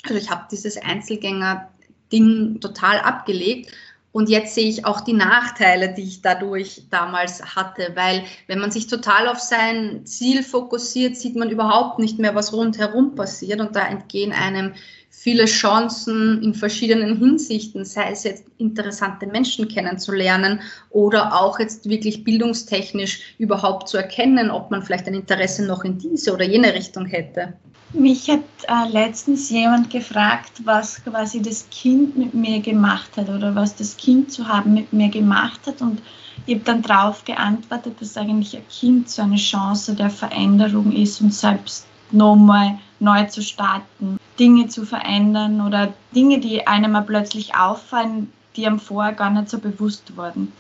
also 0.05 0.17
ich 0.17 0.31
habe 0.31 0.47
dieses 0.51 0.79
Einzelgänger-Ding 0.79 2.61
total 2.61 2.99
abgelegt 3.01 3.73
und 4.17 4.31
jetzt 4.31 4.55
sehe 4.55 4.71
ich 4.71 4.87
auch 4.87 5.03
die 5.03 5.13
Nachteile, 5.13 5.93
die 5.93 6.05
ich 6.05 6.23
dadurch 6.23 6.85
damals 6.89 7.55
hatte, 7.55 7.93
weil 7.95 8.25
wenn 8.47 8.59
man 8.59 8.71
sich 8.71 8.87
total 8.87 9.29
auf 9.29 9.41
sein 9.41 10.07
Ziel 10.07 10.43
fokussiert, 10.43 11.17
sieht 11.17 11.37
man 11.37 11.51
überhaupt 11.51 11.99
nicht 11.99 12.19
mehr, 12.19 12.35
was 12.35 12.55
rundherum 12.55 13.15
passiert 13.15 13.61
und 13.61 13.77
da 13.77 13.87
entgehen 13.87 14.33
einem 14.33 14.73
viele 15.19 15.47
Chancen 15.47 16.43
in 16.43 16.55
verschiedenen 16.55 17.17
Hinsichten, 17.17 17.85
sei 17.85 18.11
es 18.13 18.23
jetzt 18.25 18.45
interessante 18.59 19.27
Menschen 19.27 19.67
kennenzulernen 19.67 20.61
oder 20.91 21.35
auch 21.35 21.59
jetzt 21.59 21.89
wirklich 21.89 22.23
bildungstechnisch 22.23 23.21
überhaupt 23.39 23.89
zu 23.89 23.97
erkennen, 23.97 24.51
ob 24.51 24.71
man 24.71 24.83
vielleicht 24.83 25.07
ein 25.07 25.15
Interesse 25.15 25.65
noch 25.65 25.85
in 25.85 25.99
diese 25.99 26.33
oder 26.33 26.45
jene 26.45 26.73
Richtung 26.75 27.07
hätte. 27.07 27.55
Mich 27.93 28.29
hat 28.29 28.45
äh, 28.69 28.93
letztens 28.93 29.49
jemand 29.49 29.91
gefragt, 29.91 30.53
was 30.65 31.03
quasi 31.03 31.41
das 31.41 31.67
Kind 31.71 32.17
mit 32.19 32.35
mir 32.35 32.61
gemacht 32.61 33.17
hat 33.17 33.31
oder 33.31 33.55
was 33.55 33.75
das 33.75 33.97
Kind 33.97 34.31
zu 34.31 34.47
haben 34.47 34.75
mit 34.75 34.93
mir 34.93 35.09
gemacht 35.09 35.61
hat. 35.67 35.81
Und 35.81 36.03
ich 36.45 36.57
habe 36.57 36.65
dann 36.65 36.83
darauf 36.83 37.25
geantwortet, 37.25 37.95
dass 38.01 38.17
eigentlich 38.17 38.55
ein 38.55 38.69
Kind 38.69 39.09
so 39.09 39.23
eine 39.23 39.37
Chance 39.37 39.95
der 39.95 40.11
Veränderung 40.11 40.93
ist 40.93 41.21
und 41.23 41.33
selbst 41.33 41.87
nochmal 42.13 42.79
neu 43.01 43.25
zu 43.25 43.41
starten, 43.41 44.19
Dinge 44.39 44.69
zu 44.69 44.85
verändern 44.85 45.61
oder 45.61 45.93
Dinge, 46.15 46.41
die 46.41 46.67
einem 46.67 46.93
mal 46.93 47.03
plötzlich 47.03 47.55
auffallen, 47.55 48.33
die 48.57 48.67
einem 48.67 48.79
vorher 48.79 49.13
gar 49.13 49.31
nicht 49.31 49.49
so 49.49 49.59
bewusst 49.59 50.17
wurden. 50.17 50.53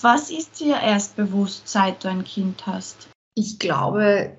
Was 0.00 0.30
ist 0.30 0.60
dir 0.60 0.76
erst 0.80 1.16
bewusst, 1.16 1.68
seit 1.68 2.04
du 2.04 2.08
ein 2.08 2.24
Kind 2.24 2.66
hast? 2.66 3.08
Ich 3.34 3.58
glaube, 3.58 4.32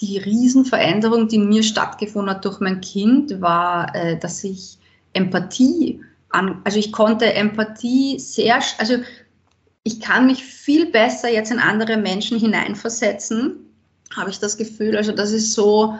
die 0.00 0.18
Riesenveränderung, 0.18 1.28
die 1.28 1.38
mir 1.38 1.62
stattgefunden 1.62 2.34
hat 2.34 2.44
durch 2.44 2.60
mein 2.60 2.80
Kind, 2.80 3.40
war, 3.40 3.94
äh, 3.94 4.18
dass 4.18 4.44
ich 4.44 4.78
Empathie 5.14 6.00
an, 6.30 6.60
also 6.64 6.78
ich 6.78 6.92
konnte 6.92 7.32
Empathie 7.32 8.18
sehr, 8.18 8.60
also 8.78 8.96
ich 9.84 10.00
kann 10.00 10.26
mich 10.26 10.44
viel 10.44 10.90
besser 10.90 11.30
jetzt 11.30 11.50
in 11.50 11.58
andere 11.58 11.96
Menschen 11.96 12.38
hineinversetzen, 12.38 13.54
habe 14.14 14.30
ich 14.30 14.38
das 14.38 14.56
Gefühl. 14.56 14.96
Also 14.96 15.12
das 15.12 15.32
ist 15.32 15.54
so, 15.54 15.94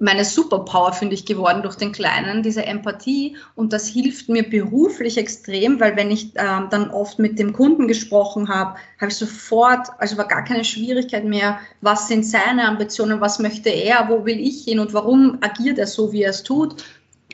meine 0.00 0.24
Superpower, 0.24 0.92
finde 0.92 1.14
ich, 1.14 1.24
geworden 1.24 1.62
durch 1.62 1.76
den 1.76 1.92
Kleinen, 1.92 2.42
diese 2.42 2.64
Empathie. 2.64 3.36
Und 3.54 3.72
das 3.72 3.88
hilft 3.88 4.28
mir 4.28 4.48
beruflich 4.48 5.16
extrem, 5.16 5.80
weil 5.80 5.96
wenn 5.96 6.10
ich 6.10 6.32
ähm, 6.36 6.68
dann 6.70 6.90
oft 6.90 7.18
mit 7.18 7.38
dem 7.38 7.52
Kunden 7.52 7.88
gesprochen 7.88 8.48
habe, 8.48 8.76
habe 9.00 9.10
ich 9.10 9.16
sofort, 9.16 9.88
also 9.98 10.16
war 10.16 10.28
gar 10.28 10.44
keine 10.44 10.64
Schwierigkeit 10.64 11.24
mehr, 11.24 11.58
was 11.80 12.08
sind 12.08 12.24
seine 12.24 12.66
Ambitionen, 12.66 13.20
was 13.20 13.38
möchte 13.38 13.70
er, 13.70 14.08
wo 14.08 14.24
will 14.24 14.38
ich 14.38 14.64
hin 14.64 14.80
und 14.80 14.92
warum 14.92 15.38
agiert 15.40 15.78
er 15.78 15.86
so, 15.86 16.12
wie 16.12 16.22
er 16.22 16.30
es 16.30 16.42
tut. 16.42 16.84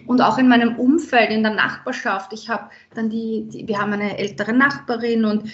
Und 0.06 0.20
auch 0.20 0.38
in 0.38 0.48
meinem 0.48 0.76
Umfeld, 0.76 1.30
in 1.30 1.42
der 1.42 1.54
Nachbarschaft. 1.54 2.32
Ich 2.32 2.48
habe 2.48 2.70
dann 2.94 3.10
die, 3.10 3.48
die, 3.48 3.68
wir 3.68 3.78
haben 3.78 3.92
eine 3.92 4.18
ältere 4.18 4.52
Nachbarin 4.52 5.24
und 5.24 5.44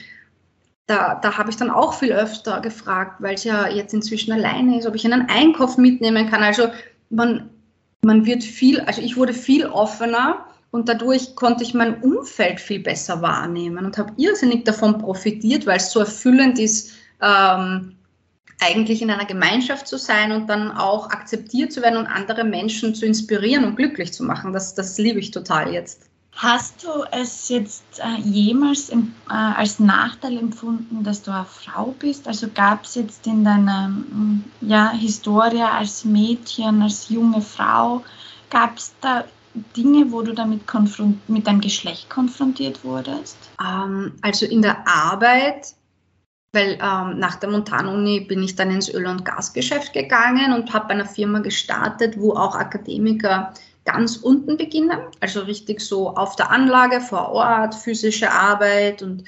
da, 0.87 1.17
da 1.17 1.37
habe 1.37 1.51
ich 1.51 1.57
dann 1.57 1.71
auch 1.71 1.93
viel 1.93 2.13
öfter 2.13 2.61
gefragt, 2.61 3.17
weil 3.21 3.37
sie 3.37 3.49
ja 3.49 3.69
jetzt 3.69 3.93
inzwischen 3.93 4.33
alleine 4.33 4.79
ist, 4.79 4.87
ob 4.87 4.95
ich 4.95 5.05
einen 5.05 5.29
Einkauf 5.29 5.77
mitnehmen 5.77 6.31
kann. 6.31 6.43
Also 6.43 6.69
man, 7.11 7.51
man 8.03 8.27
wird 8.27 8.45
viel, 8.45 8.81
also 8.81 9.01
ich 9.03 9.17
wurde 9.17 9.35
viel 9.35 9.67
offener 9.67 10.47
und 10.71 10.89
dadurch 10.89 11.35
konnte 11.35 11.65
ich 11.65 11.75
mein 11.75 12.03
Umfeld 12.03 12.61
viel 12.61 12.81
besser 12.81 13.23
wahrnehmen 13.23 13.87
und 13.87 13.99
habe 13.99 14.13
irrsinnig 14.17 14.65
davon 14.65 14.99
profitiert, 14.99 15.67
weil 15.67 15.79
es 15.79 15.91
so 15.91 16.01
erfüllend 16.01 16.59
ist, 16.59 16.93
ähm, 17.23 17.97
eigentlich 18.61 19.03
in 19.03 19.11
einer 19.11 19.25
Gemeinschaft 19.25 19.87
zu 19.87 19.99
sein 19.99 20.33
und 20.33 20.49
dann 20.49 20.71
auch 20.71 21.11
akzeptiert 21.11 21.73
zu 21.73 21.81
werden 21.81 21.97
und 21.97 22.07
andere 22.07 22.45
Menschen 22.45 22.95
zu 22.95 23.07
inspirieren 23.07 23.65
und 23.65 23.77
glücklich 23.77 24.13
zu 24.13 24.25
machen. 24.25 24.53
Das, 24.53 24.75
das 24.75 24.99
liebe 24.99 25.21
ich 25.21 25.31
total 25.31 25.73
jetzt. 25.73 26.11
Hast 26.41 26.85
du 26.85 27.03
es 27.11 27.49
jetzt 27.49 27.99
äh, 27.99 28.21
jemals 28.21 28.91
im, 28.91 29.13
äh, 29.29 29.33
als 29.33 29.81
Nachteil 29.81 30.39
empfunden, 30.39 31.03
dass 31.03 31.21
du 31.21 31.33
eine 31.33 31.45
Frau 31.45 31.97
bist? 31.99 32.29
Also 32.29 32.47
gab 32.55 32.85
es 32.85 32.95
jetzt 32.95 33.27
in 33.27 33.43
deiner 33.43 33.89
mm, 33.89 34.45
ja, 34.61 34.93
Historie 34.93 35.63
als 35.63 36.05
Mädchen, 36.05 36.81
als 36.81 37.09
junge 37.09 37.41
Frau, 37.41 38.05
gab 38.51 38.79
es 38.79 38.95
da 39.01 39.25
Dinge, 39.77 40.13
wo 40.13 40.23
du 40.23 40.33
damit 40.33 40.61
mit 41.27 41.45
deinem 41.49 41.61
Geschlecht 41.61 42.09
konfrontiert 42.09 42.85
wurdest? 42.85 43.37
Ähm, 43.61 44.13
also 44.23 44.47
in 44.47 44.63
der 44.63 44.87
Arbeit, 44.87 45.75
weil 46.53 46.79
ähm, 46.81 47.19
nach 47.19 47.35
der 47.35 47.51
Montanuni 47.51 48.21
bin 48.21 48.45
ich 48.45 48.55
dann 48.55 48.71
ins 48.71 48.95
Öl- 48.95 49.09
und 49.09 49.25
Gasgeschäft 49.25 49.93
gegangen 49.93 50.53
und 50.53 50.73
habe 50.73 50.87
bei 50.87 50.95
einer 50.95 51.07
Firma 51.07 51.41
gestartet, 51.41 52.17
wo 52.17 52.35
auch 52.35 52.55
Akademiker 52.55 53.53
ganz 53.89 54.19
unten 54.19 54.59
beginnen, 54.59 54.99
also 55.21 55.41
richtig 55.41 55.81
so 55.81 56.15
auf 56.15 56.37
der 56.37 56.51
Anlage 56.51 57.01
vor 57.01 57.31
Ort, 57.31 57.75
physische 57.75 58.31
Arbeit 58.31 59.03
und 59.03 59.25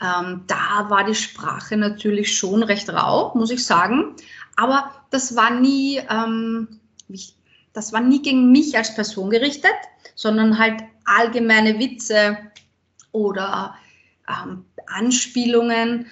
ähm, 0.00 0.44
da 0.46 0.88
war 0.88 1.04
die 1.04 1.16
Sprache 1.16 1.76
natürlich 1.76 2.36
schon 2.36 2.62
recht 2.62 2.88
rau, 2.90 3.32
muss 3.34 3.50
ich 3.50 3.64
sagen. 3.66 4.14
Aber 4.56 4.90
das 5.10 5.34
war 5.34 5.50
nie, 5.50 6.00
ähm, 6.08 6.80
das 7.72 7.92
war 7.92 8.00
nie 8.00 8.22
gegen 8.22 8.52
mich 8.52 8.76
als 8.76 8.94
Person 8.94 9.30
gerichtet, 9.30 9.74
sondern 10.14 10.58
halt 10.58 10.82
allgemeine 11.04 11.78
Witze 11.80 12.38
oder 13.10 13.74
ähm, 14.28 14.64
Anspielungen. 14.86 16.06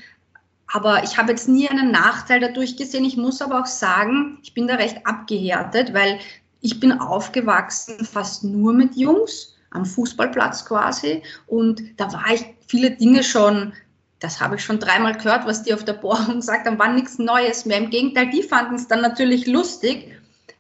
Aber 0.67 1.05
ich 1.05 1.19
habe 1.19 1.31
jetzt 1.31 1.49
nie 1.49 1.69
einen 1.69 1.93
Nachteil 1.93 2.41
dadurch 2.41 2.77
gesehen. 2.77 3.05
Ich 3.05 3.17
muss 3.17 3.43
aber 3.43 3.61
auch 3.61 3.67
sagen, 3.67 4.39
ich 4.43 4.55
bin 4.55 4.67
da 4.67 4.75
recht 4.75 5.07
abgehärtet, 5.07 5.95
weil 5.95 6.19
ich 6.63 6.81
bin 6.81 6.93
aufgewachsen 6.93 8.05
fast 8.05 8.45
nur 8.45 8.73
mit 8.73 8.95
Jungs 8.97 9.55
am 9.71 9.85
Fußballplatz 9.85 10.65
quasi 10.65 11.23
und 11.47 11.83
da 11.99 12.13
war 12.13 12.33
ich 12.33 12.45
viele 12.67 12.93
Dinge 12.93 13.23
schon, 13.23 13.73
das 14.21 14.41
habe 14.41 14.57
ich 14.57 14.65
schon 14.65 14.79
dreimal 14.79 15.15
gehört, 15.15 15.47
was 15.47 15.65
die 15.65 15.75
auf 15.75 15.85
der 15.85 15.95
Bohrung 15.95 16.41
sagt, 16.41 16.67
dann 16.67 16.79
war 16.79 16.93
nichts 16.93 17.19
Neues 17.19 17.67
mehr. 17.67 17.79
Im 17.79 17.91
Gegenteil, 17.91 18.31
die 18.31 18.43
fanden 18.43 18.77
es 18.77 18.89
dann 18.89 19.01
natürlich 19.01 19.47
lustig, 19.47 20.13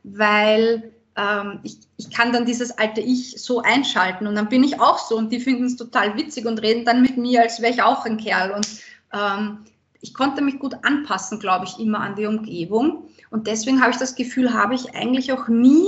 weil 0.03 0.93
ähm, 1.17 1.61
ich, 1.63 1.79
ich 1.97 2.11
kann 2.11 2.33
dann 2.33 2.47
dieses 2.47 2.77
alte 2.79 3.01
Ich 3.01 3.41
so 3.41 3.63
einschalten 3.63 4.27
und 4.27 4.35
dann 4.35 4.49
bin 4.49 4.65
ich 4.65 4.81
auch 4.81 4.99
so 4.99 5.17
und 5.17 5.33
die 5.33 5.41
finden 5.41 5.67
es 5.67 5.77
total 5.77 6.17
witzig 6.17 6.47
und 6.47 6.61
reden 6.63 6.85
dann 6.85 7.03
mit 7.03 7.17
mir, 7.17 7.43
als 7.43 7.61
wäre 7.61 7.73
ich 7.73 7.83
auch 7.83 8.05
ein 8.05 8.17
Kerl 8.17 8.51
und 8.53 8.67
ähm, 9.13 9.59
ich 10.01 10.15
konnte 10.15 10.43
mich 10.43 10.59
gut 10.59 10.75
anpassen, 10.83 11.39
glaube 11.39 11.65
ich, 11.67 11.79
immer 11.79 12.01
an 12.01 12.17
die 12.17 12.27
Umgebung. 12.27 13.09
Und 13.33 13.47
deswegen 13.47 13.81
habe 13.81 13.91
ich 13.91 13.97
das 13.97 14.15
Gefühl, 14.15 14.53
habe 14.53 14.75
ich 14.75 14.95
eigentlich 14.95 15.33
auch 15.33 15.49
nie 15.49 15.87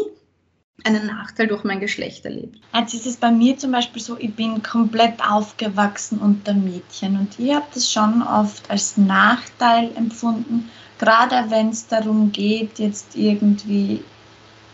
einen 0.82 1.06
Nachteil 1.06 1.46
durch 1.46 1.62
mein 1.62 1.78
Geschlecht 1.78 2.24
erlebt. 2.24 2.58
Jetzt 2.74 2.94
ist 2.94 3.06
es 3.06 3.16
bei 3.16 3.30
mir 3.30 3.56
zum 3.56 3.70
Beispiel 3.70 4.02
so, 4.02 4.16
ich 4.18 4.34
bin 4.34 4.62
komplett 4.62 5.22
aufgewachsen 5.22 6.18
unter 6.18 6.54
Mädchen 6.54 7.18
und 7.18 7.38
ich 7.38 7.54
habe 7.54 7.66
das 7.72 7.92
schon 7.92 8.22
oft 8.22 8.68
als 8.70 8.96
Nachteil 8.96 9.94
empfunden, 9.94 10.70
gerade 10.98 11.44
wenn 11.50 11.68
es 11.68 11.86
darum 11.86 12.32
geht, 12.32 12.78
jetzt 12.78 13.14
irgendwie 13.14 14.02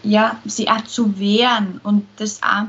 ja, 0.03 0.41
sie 0.47 0.69
auch 0.69 0.85
zu 0.85 1.19
wehren 1.19 1.81
und 1.83 2.07
das 2.17 2.43
auch 2.43 2.67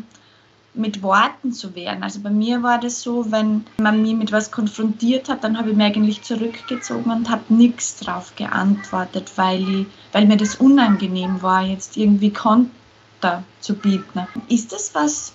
mit 0.73 1.03
Worten 1.03 1.51
zu 1.51 1.75
wehren. 1.75 2.03
Also 2.03 2.21
bei 2.21 2.29
mir 2.29 2.63
war 2.63 2.79
das 2.79 3.01
so, 3.01 3.31
wenn 3.31 3.65
man 3.77 4.01
mich 4.01 4.13
mit 4.15 4.31
was 4.31 4.51
konfrontiert 4.51 5.27
hat, 5.29 5.43
dann 5.43 5.57
habe 5.57 5.71
ich 5.71 5.75
mich 5.75 5.85
eigentlich 5.85 6.21
zurückgezogen 6.21 7.11
und 7.11 7.29
habe 7.29 7.53
nichts 7.53 7.97
drauf 7.97 8.33
geantwortet, 8.35 9.31
weil, 9.35 9.81
ich, 9.81 9.87
weil 10.11 10.25
mir 10.25 10.37
das 10.37 10.55
unangenehm 10.55 11.41
war, 11.41 11.61
jetzt 11.63 11.97
irgendwie 11.97 12.31
Konter 12.31 13.43
zu 13.59 13.75
bieten. 13.75 14.27
Ist 14.47 14.71
das 14.71 14.95
was, 14.95 15.33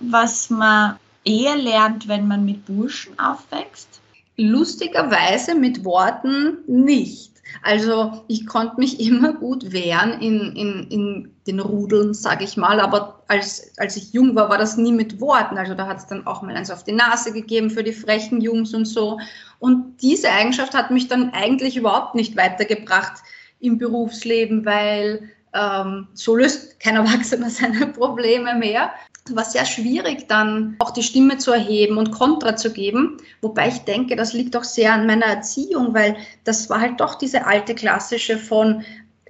was 0.00 0.50
man 0.50 0.96
eher 1.24 1.56
lernt, 1.56 2.06
wenn 2.06 2.28
man 2.28 2.44
mit 2.44 2.66
Burschen 2.66 3.18
aufwächst? 3.18 4.00
Lustigerweise 4.36 5.54
mit 5.54 5.84
Worten 5.84 6.58
nicht. 6.66 7.35
Also 7.62 8.24
ich 8.28 8.46
konnte 8.46 8.78
mich 8.78 9.00
immer 9.00 9.32
gut 9.32 9.72
wehren 9.72 10.20
in, 10.20 10.54
in, 10.56 10.86
in 10.90 11.30
den 11.46 11.60
Rudeln, 11.60 12.14
sage 12.14 12.44
ich 12.44 12.56
mal, 12.56 12.80
aber 12.80 13.22
als, 13.28 13.72
als 13.78 13.96
ich 13.96 14.12
jung 14.12 14.34
war, 14.34 14.48
war 14.48 14.58
das 14.58 14.76
nie 14.76 14.92
mit 14.92 15.20
Worten. 15.20 15.58
Also 15.58 15.74
da 15.74 15.86
hat 15.86 15.98
es 15.98 16.06
dann 16.06 16.26
auch 16.26 16.42
mal 16.42 16.54
eins 16.54 16.70
auf 16.70 16.84
die 16.84 16.92
Nase 16.92 17.32
gegeben 17.32 17.70
für 17.70 17.82
die 17.82 17.92
frechen 17.92 18.40
Jungs 18.40 18.74
und 18.74 18.84
so. 18.84 19.18
Und 19.58 20.02
diese 20.02 20.30
Eigenschaft 20.30 20.74
hat 20.74 20.90
mich 20.90 21.08
dann 21.08 21.30
eigentlich 21.30 21.76
überhaupt 21.76 22.14
nicht 22.14 22.36
weitergebracht 22.36 23.22
im 23.60 23.78
Berufsleben, 23.78 24.64
weil 24.64 25.30
ähm, 25.54 26.08
so 26.12 26.36
löst 26.36 26.78
kein 26.80 26.96
Erwachsener 26.96 27.50
seine 27.50 27.86
Probleme 27.86 28.54
mehr 28.54 28.90
war 29.34 29.44
sehr 29.44 29.64
schwierig, 29.64 30.28
dann 30.28 30.76
auch 30.78 30.90
die 30.90 31.02
Stimme 31.02 31.38
zu 31.38 31.52
erheben 31.52 31.98
und 31.98 32.12
Kontra 32.12 32.56
zu 32.56 32.72
geben. 32.72 33.16
Wobei 33.40 33.68
ich 33.68 33.78
denke, 33.80 34.14
das 34.14 34.32
liegt 34.32 34.56
auch 34.56 34.64
sehr 34.64 34.92
an 34.92 35.06
meiner 35.06 35.26
Erziehung, 35.26 35.94
weil 35.94 36.16
das 36.44 36.70
war 36.70 36.80
halt 36.80 37.00
doch 37.00 37.16
diese 37.16 37.46
alte 37.46 37.74
klassische 37.74 38.38
von, 38.38 38.84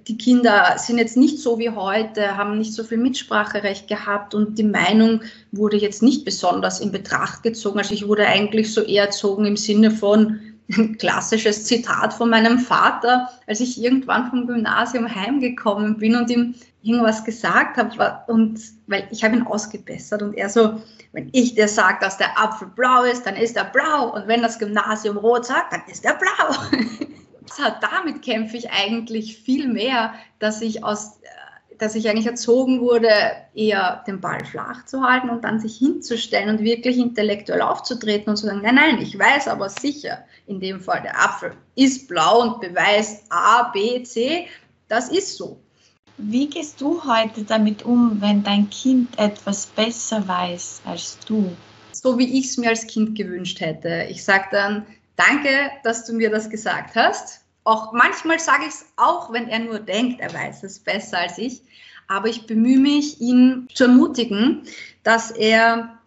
die 0.09 0.17
Kinder 0.17 0.77
sind 0.77 0.99
jetzt 0.99 1.17
nicht 1.17 1.41
so 1.41 1.59
wie 1.59 1.71
heute, 1.71 2.37
haben 2.37 2.59
nicht 2.59 2.73
so 2.73 2.85
viel 2.85 2.99
Mitspracherecht 2.99 3.89
gehabt 3.89 4.35
und 4.35 4.57
die 4.57 4.63
Meinung 4.63 5.21
wurde 5.51 5.77
jetzt 5.77 6.03
nicht 6.03 6.25
besonders 6.25 6.79
in 6.81 6.93
Betracht 6.93 7.43
gezogen. 7.43 7.79
Also 7.79 7.93
ich 7.93 8.07
wurde 8.07 8.27
eigentlich 8.27 8.73
so 8.73 8.83
eher 8.83 9.07
erzogen 9.07 9.47
im 9.47 9.57
Sinne 9.57 9.91
von, 9.91 10.41
ein 10.71 10.97
klassisches 10.99 11.65
Zitat 11.65 12.15
von 12.15 12.31
meinem 12.31 12.59
Vater, 12.59 13.29
als 13.47 13.61
ich 13.61 13.83
irgendwann 13.83 14.31
vom 14.31 14.47
Gymnasium 14.47 15.13
heimgekommen 15.13 15.99
bin 15.99 16.17
und 16.17 16.31
ihm 16.31 16.55
irgendwas 16.83 17.25
gesagt 17.25 17.77
habe 17.77 18.21
und 18.29 18.61
weil 18.87 19.09
ich 19.11 19.25
habe 19.25 19.37
ihn 19.37 19.43
ausgebessert 19.43 20.23
und 20.23 20.35
er 20.35 20.49
so, 20.49 20.81
wenn 21.13 21.31
ich 21.33 21.55
dir 21.55 21.69
sage, 21.69 21.99
dass 22.01 22.17
der 22.17 22.39
Apfel 22.39 22.69
blau 22.69 23.03
ist, 23.03 23.27
dann 23.27 23.37
ist 23.37 23.57
er 23.57 23.65
blau 23.65 24.15
und 24.15 24.29
wenn 24.29 24.43
das 24.43 24.59
Gymnasium 24.59 25.17
rot 25.17 25.47
sagt, 25.47 25.73
dann 25.73 25.83
ist 25.89 26.05
er 26.05 26.15
blau. 26.15 26.55
damit 27.81 28.23
kämpfe 28.23 28.57
ich 28.57 28.71
eigentlich 28.71 29.39
viel 29.39 29.69
mehr, 29.69 30.15
dass 30.39 30.63
ich 30.63 30.85
aus 30.85 31.19
dass 31.79 31.95
ich 31.95 32.09
eigentlich 32.09 32.27
erzogen 32.27 32.81
wurde, 32.81 33.11
eher 33.55 34.05
den 34.07 34.21
Ball 34.21 34.45
flach 34.45 34.85
zu 34.87 35.03
halten 35.03 35.31
und 35.31 35.45
dann 35.45 35.61
sich 35.61 35.77
hinzustellen 35.77 36.49
und 36.49 36.65
wirklich 36.65 36.99
intellektuell 36.99 37.63
aufzutreten 37.63 38.31
und 38.31 38.37
zu 38.37 38.47
sagen, 38.47 38.63
nein, 38.63 38.75
nein, 38.75 38.99
ich 39.01 39.19
weiß 39.19 39.49
aber 39.49 39.69
sicher, 39.69 40.25
in 40.47 40.61
dem 40.61 40.81
Fall 40.81 41.03
der 41.03 41.23
Apfel 41.23 41.53
ist 41.75 42.09
blau 42.09 42.43
und 42.43 42.61
beweist 42.61 43.25
A, 43.31 43.71
B, 43.71 44.03
C, 44.03 44.47
das 44.89 45.09
ist 45.11 45.37
so. 45.37 45.59
Wie 46.19 46.49
gehst 46.49 46.81
du 46.81 47.05
heute 47.05 47.45
damit 47.45 47.85
um, 47.85 48.21
wenn 48.21 48.43
dein 48.43 48.71
Kind 48.71 49.19
etwas 49.19 49.67
besser 49.67 50.27
weiß 50.27 50.83
als 50.87 51.19
du? 51.27 51.55
So 51.93 52.19
wie 52.19 52.39
ich 52.39 52.47
es 52.47 52.57
mir 52.57 52.71
als 52.71 52.87
Kind 52.87 53.17
gewünscht 53.17 53.61
hätte. 53.61 54.07
Ich 54.11 54.25
sage 54.25 54.47
dann, 54.51 54.87
danke, 55.17 55.71
dass 55.83 56.07
du 56.07 56.15
mir 56.15 56.31
das 56.31 56.49
gesagt 56.49 56.95
hast. 56.95 57.46
Auch 57.67 57.93
manchmal 57.93 58.39
sage 58.39 58.63
ich 58.63 58.75
es 58.75 58.87
auch, 58.95 59.33
wenn 59.33 59.49
er 59.49 59.59
nur 59.59 59.81
denkt, 59.81 60.21
er 60.21 60.33
weiß 60.33 60.63
es 60.63 60.79
besser 60.79 61.19
als 61.19 61.37
ich. 61.37 61.63
Aber 62.07 62.29
ich 62.29 62.47
bemühe 62.47 62.79
mich, 62.79 63.21
ihn 63.21 63.67
zu 63.75 63.85
ermutigen, 63.85 64.63
dass 65.03 65.33
er 65.33 65.99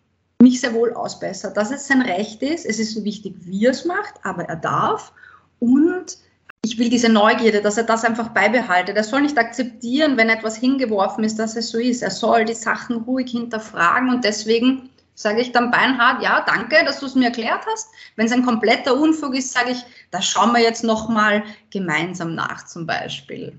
mich 0.42 0.62
sehr 0.62 0.74
wohl 0.74 0.94
ausbessert, 0.94 1.58
dass 1.58 1.72
es 1.72 1.86
sein 1.86 2.02
Recht 2.02 2.42
ist. 2.42 2.66
Es 2.66 2.80
ist 2.80 2.94
so 2.94 3.04
wichtig, 3.04 3.36
wie 3.42 3.66
er 3.66 3.72
es 3.72 3.84
macht, 3.84 4.14
aber 4.24 4.46
er 4.46 4.56
darf. 4.56 5.12
Und 5.60 6.18
ich 6.64 6.78
will 6.78 6.90
diese 6.90 7.10
Neugierde, 7.10 7.62
dass 7.62 7.76
er 7.76 7.84
das 7.84 8.06
einfach 8.06 8.30
beibehaltet. 8.30 8.96
Er 8.96 9.04
soll 9.04 9.22
nicht 9.22 9.38
akzeptieren, 9.38 10.16
wenn 10.16 10.30
etwas 10.30 10.56
hingeworfen 10.56 11.26
ist, 11.26 11.40
dass 11.40 11.58
es 11.58 11.72
so 11.72 11.78
ist. 11.78 12.02
Er 12.02 12.12
soll 12.12 12.46
die 12.46 12.54
Sachen 12.54 13.02
ruhig 13.02 13.32
hinterfragen 13.32 14.10
und 14.10 14.24
deswegen 14.24 14.90
sage 15.20 15.42
ich 15.42 15.52
dann 15.52 15.70
beinhart, 15.70 16.24
ja, 16.24 16.46
danke, 16.48 16.78
dass 16.86 17.02
du 17.02 17.06
es 17.06 17.14
mir 17.14 17.26
erklärt 17.26 17.66
hast. 17.70 17.90
Wenn 18.16 18.28
es 18.28 18.32
ein 18.32 18.46
kompletter 18.46 18.96
Unfug 18.96 19.36
ist, 19.36 19.52
sage 19.52 19.72
ich, 19.72 19.84
da 20.12 20.22
schauen 20.22 20.54
wir 20.54 20.62
jetzt 20.62 20.86
nochmal 20.86 21.44
gemeinsam 21.72 22.36
nach 22.36 22.66
zum 22.66 22.86
Beispiel. 22.86 23.52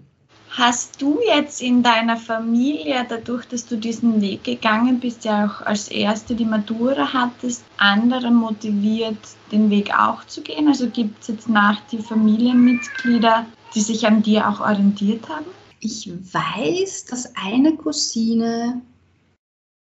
Hast 0.48 1.02
du 1.02 1.20
jetzt 1.26 1.60
in 1.60 1.82
deiner 1.82 2.16
Familie, 2.16 3.04
dadurch, 3.06 3.46
dass 3.46 3.66
du 3.66 3.76
diesen 3.76 4.22
Weg 4.22 4.42
gegangen 4.44 5.00
bist, 5.00 5.26
ja 5.26 5.44
auch 5.44 5.66
als 5.66 5.88
Erste 5.88 6.34
die 6.34 6.46
Matura 6.46 7.12
hattest, 7.12 7.62
andere 7.76 8.30
motiviert, 8.30 9.18
den 9.52 9.68
Weg 9.68 9.94
auch 9.94 10.24
zu 10.24 10.40
gehen? 10.40 10.66
Also 10.66 10.88
gibt 10.88 11.20
es 11.20 11.28
jetzt 11.28 11.48
nach 11.48 11.78
die 11.92 11.98
Familienmitglieder, 11.98 13.44
die 13.74 13.80
sich 13.80 14.06
an 14.06 14.22
dir 14.22 14.48
auch 14.48 14.60
orientiert 14.60 15.28
haben? 15.28 15.46
Ich 15.80 16.10
weiß, 16.10 17.04
dass 17.04 17.36
eine 17.36 17.76
Cousine 17.76 18.80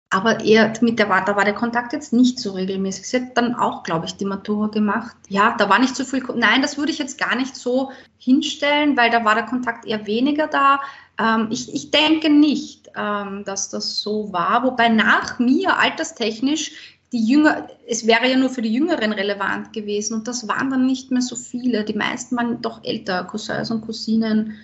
aber 0.10 0.39
eher 0.41 0.72
mit 0.82 1.00
der 1.00 1.08
da 1.08 1.36
war 1.36 1.46
der 1.46 1.54
Kontakt 1.54 1.94
jetzt 1.94 2.13
nicht 2.13 2.39
so 2.39 2.54
regelmäßig. 2.54 3.08
Sie 3.08 3.18
hat 3.18 3.38
dann 3.38 3.56
auch, 3.56 3.84
glaube 3.84 4.06
ich, 4.06 4.15
die 4.15 4.26
Matura 4.26 4.68
gemacht. 4.68 5.15
Ja, 5.30 5.56
da 5.58 5.70
war 5.70 5.80
nicht 5.80 5.96
so 5.96 6.04
viel. 6.04 6.24
Nein, 6.36 6.62
das 6.62 6.78
würde 6.78 6.91
ich 6.91 7.00
jetzt 7.00 7.18
gar 7.18 7.36
nicht 7.36 7.56
so 7.56 7.91
hinstellen, 8.18 8.96
weil 8.96 9.10
da 9.10 9.26
war 9.26 9.36
der 9.36 9.46
Kontakt 9.46 9.86
eher 9.86 10.06
weniger 10.06 10.48
da. 10.48 10.80
Ähm, 11.20 11.48
ich, 11.50 11.74
ich 11.74 11.91
denke 11.91 12.30
nicht, 12.30 12.89
ähm, 12.96 13.44
dass 13.46 13.70
das 13.70 14.00
so 14.02 14.32
war. 14.32 14.63
Wobei 14.63 14.89
nach 14.89 15.39
mir 15.39 15.78
alterstechnisch 15.78 16.96
die 17.12 17.26
Jünger, 17.26 17.68
es 17.88 18.08
wäre 18.08 18.30
ja 18.30 18.38
nur 18.38 18.50
für 18.50 18.62
die 18.62 18.74
Jüngeren 18.74 19.13
relevant 19.13 19.74
gewesen 19.74 20.15
und 20.15 20.28
das 20.28 20.48
waren 20.48 20.70
dann 20.70 20.86
nicht 20.86 21.12
mehr 21.12 21.22
so 21.22 21.36
viele. 21.36 21.84
Die 21.84 21.94
meisten 21.94 22.36
waren 22.38 22.62
doch 22.62 22.84
älter, 22.84 23.24
Cousins 23.24 23.72
und 23.72 23.82
Cousinen, 23.82 24.58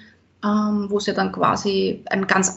ähm, 0.43 0.87
wo 0.89 0.97
es 0.97 1.05
ja 1.05 1.13
dann 1.13 1.31
quasi 1.31 2.03
ein 2.09 2.27
ganz 2.27 2.55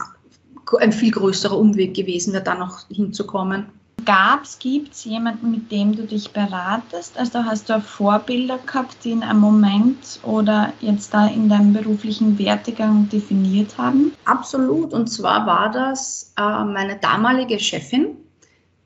ein 0.76 0.92
viel 0.92 1.10
größerer 1.10 1.58
Umweg 1.58 1.94
gewesen 1.94 2.32
wäre, 2.32 2.44
da 2.44 2.54
noch 2.54 2.88
hinzukommen. 2.88 3.66
Gab 4.04 4.42
es, 4.42 4.58
gibt 4.58 4.92
es 4.92 5.04
jemanden, 5.04 5.50
mit 5.50 5.70
dem 5.72 5.96
du 5.96 6.02
dich 6.02 6.30
beratest? 6.32 7.16
Also 7.16 7.44
hast 7.44 7.70
du 7.70 7.80
Vorbilder 7.80 8.58
gehabt, 8.58 8.96
die 9.02 9.12
in 9.12 9.22
einem 9.22 9.40
Moment 9.40 10.20
oder 10.24 10.72
jetzt 10.80 11.14
da 11.14 11.26
in 11.26 11.48
deinem 11.48 11.72
beruflichen 11.72 12.38
Wertegang 12.38 13.08
definiert 13.08 13.78
haben? 13.78 14.12
Absolut. 14.26 14.92
Und 14.92 15.06
zwar 15.06 15.46
war 15.46 15.70
das 15.70 16.34
äh, 16.38 16.64
meine 16.64 16.96
damalige 16.96 17.58
Chefin, 17.58 18.16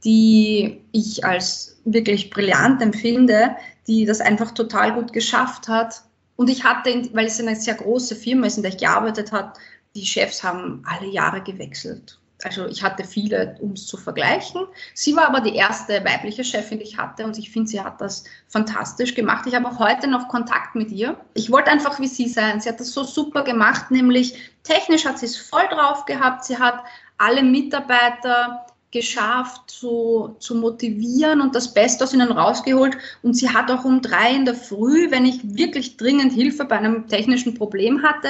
die 0.05 0.81
ich 0.92 1.24
als 1.24 1.81
wirklich 1.85 2.31
brillant 2.31 2.81
empfinde, 2.81 3.57
die 3.88 4.05
das 4.05 4.20
einfach 4.20 4.53
total 4.53 4.94
gut 4.94 5.12
geschafft 5.12 5.66
hat. 5.66 6.03
Und 6.37 6.48
ich 6.48 6.62
hatte, 6.62 7.09
weil 7.14 7.27
es 7.27 7.40
eine 7.40 7.57
sehr 7.57 7.74
große 7.74 8.14
Firma 8.14 8.46
ist, 8.46 8.59
in 8.59 8.62
der 8.62 8.72
ich 8.72 8.79
gearbeitet 8.79 9.33
habe, 9.33 9.55
die 9.98 10.06
Chefs 10.06 10.42
haben 10.42 10.82
alle 10.87 11.08
Jahre 11.08 11.42
gewechselt. 11.42 12.18
Also 12.44 12.66
ich 12.66 12.84
hatte 12.84 13.02
viele, 13.02 13.56
um 13.61 13.72
es 13.72 13.87
zu 13.87 13.96
vergleichen. 13.96 14.66
Sie 14.94 15.16
war 15.16 15.26
aber 15.26 15.40
die 15.40 15.56
erste 15.56 16.04
weibliche 16.04 16.44
Chefin, 16.44 16.78
die 16.78 16.84
ich 16.84 16.96
hatte 16.96 17.24
und 17.24 17.37
ich 17.37 17.50
finde, 17.50 17.68
sie 17.68 17.80
hat 17.80 18.00
das 18.00 18.22
fantastisch 18.46 19.14
gemacht. 19.14 19.46
Ich 19.48 19.56
habe 19.56 19.66
auch 19.66 19.80
heute 19.80 20.06
noch 20.06 20.28
Kontakt 20.28 20.76
mit 20.76 20.92
ihr. 20.92 21.16
Ich 21.34 21.50
wollte 21.50 21.70
einfach 21.70 21.98
wie 21.98 22.06
sie 22.06 22.28
sein. 22.28 22.61
Sie 22.61 22.68
hat 22.68 22.78
das 22.78 22.92
so 22.92 23.02
super 23.02 23.42
gemacht, 23.42 23.90
nämlich 23.90 24.38
technisch 24.62 25.04
hat 25.04 25.18
sie 25.18 25.26
es 25.26 25.37
voll 25.37 25.66
drauf 25.68 26.04
gehabt. 26.04 26.44
Sie 26.44 26.56
hat 26.56 26.84
alle 27.16 27.42
Mitarbeiter 27.42 28.66
geschafft 28.90 29.68
zu, 29.68 30.37
zu 30.38 30.54
motivieren 30.54 31.40
und 31.40 31.54
das 31.54 31.74
Beste 31.74 32.04
aus 32.04 32.14
ihnen 32.14 32.32
rausgeholt. 32.32 32.96
Und 33.22 33.34
sie 33.34 33.50
hat 33.50 33.70
auch 33.70 33.84
um 33.84 34.00
drei 34.00 34.34
in 34.34 34.44
der 34.44 34.54
Früh, 34.54 35.11
wenn 35.11 35.26
ich 35.26 35.40
wirklich 35.56 35.96
dringend 35.96 36.32
Hilfe 36.32 36.64
bei 36.64 36.78
einem 36.78 37.08
technischen 37.08 37.54
Problem 37.54 38.02
hatte, 38.02 38.28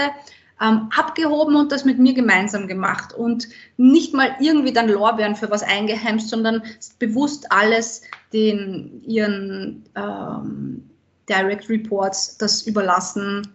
ähm, 0.61 0.91
abgehoben 0.97 1.57
und 1.57 1.73
das 1.73 1.85
mit 1.85 1.99
mir 1.99 2.15
gemeinsam 2.15 2.67
gemacht 2.67 3.13
und 3.13 3.49
nicht 3.77 4.15
mal 4.15 4.37
irgendwie 4.41 4.73
dann 4.73 4.89
Lorbeeren 4.89 5.37
für 5.37 5.51
was 5.51 5.63
eingeheimst, 5.63 6.29
sondern 6.29 6.63
bewusst 6.99 7.51
alles 7.51 8.03
den 8.33 9.03
ihren 9.07 9.85
ähm, 9.95 10.89
Direct 11.29 11.69
Reports 11.69 12.39
das 12.39 12.63
überlassen, 12.63 13.47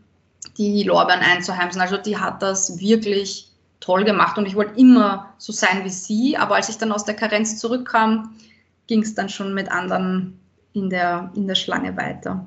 die 0.58 0.84
Lorbeeren 0.84 1.22
einzuheimsen. 1.22 1.82
Also 1.82 1.98
die 1.98 2.18
hat 2.18 2.42
das 2.42 2.80
wirklich 2.80 3.50
toll 3.80 4.06
gemacht 4.06 4.38
und 4.38 4.46
ich 4.46 4.56
wollte 4.56 4.80
immer 4.80 5.34
so 5.38 5.52
sein 5.52 5.84
wie 5.84 5.90
sie, 5.90 6.38
aber 6.38 6.56
als 6.56 6.70
ich 6.70 6.78
dann 6.78 6.92
aus 6.92 7.04
der 7.04 7.16
Karenz 7.16 7.58
zurückkam, 7.58 8.34
ging 8.88 9.02
es 9.02 9.14
dann 9.14 9.30
schon 9.30 9.54
mit 9.54 9.72
anderen 9.72 10.40
in 10.74 10.90
der, 10.90 11.32
in 11.36 11.48
der 11.48 11.56
Schlange 11.56 11.96
weiter. 11.98 12.46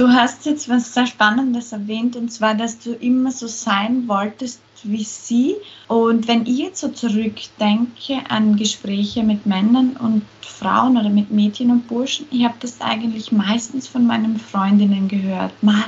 Du 0.00 0.08
hast 0.08 0.46
jetzt 0.46 0.66
was 0.70 0.94
sehr 0.94 1.06
Spannendes 1.06 1.72
erwähnt, 1.72 2.16
und 2.16 2.32
zwar, 2.32 2.54
dass 2.54 2.78
du 2.78 2.94
immer 2.94 3.30
so 3.30 3.46
sein 3.46 4.08
wolltest 4.08 4.62
wie 4.82 5.04
sie. 5.04 5.56
Und 5.88 6.26
wenn 6.26 6.46
ich 6.46 6.56
jetzt 6.56 6.80
so 6.80 6.88
zurückdenke 6.88 8.22
an 8.30 8.56
Gespräche 8.56 9.22
mit 9.22 9.44
Männern 9.44 9.98
und 9.98 10.22
Frauen 10.40 10.96
oder 10.96 11.10
mit 11.10 11.30
Mädchen 11.30 11.70
und 11.70 11.86
Burschen, 11.86 12.24
ich 12.30 12.46
habe 12.46 12.54
das 12.60 12.80
eigentlich 12.80 13.30
meistens 13.30 13.88
von 13.88 14.06
meinen 14.06 14.38
Freundinnen 14.38 15.06
gehört. 15.06 15.52
Ma, 15.62 15.84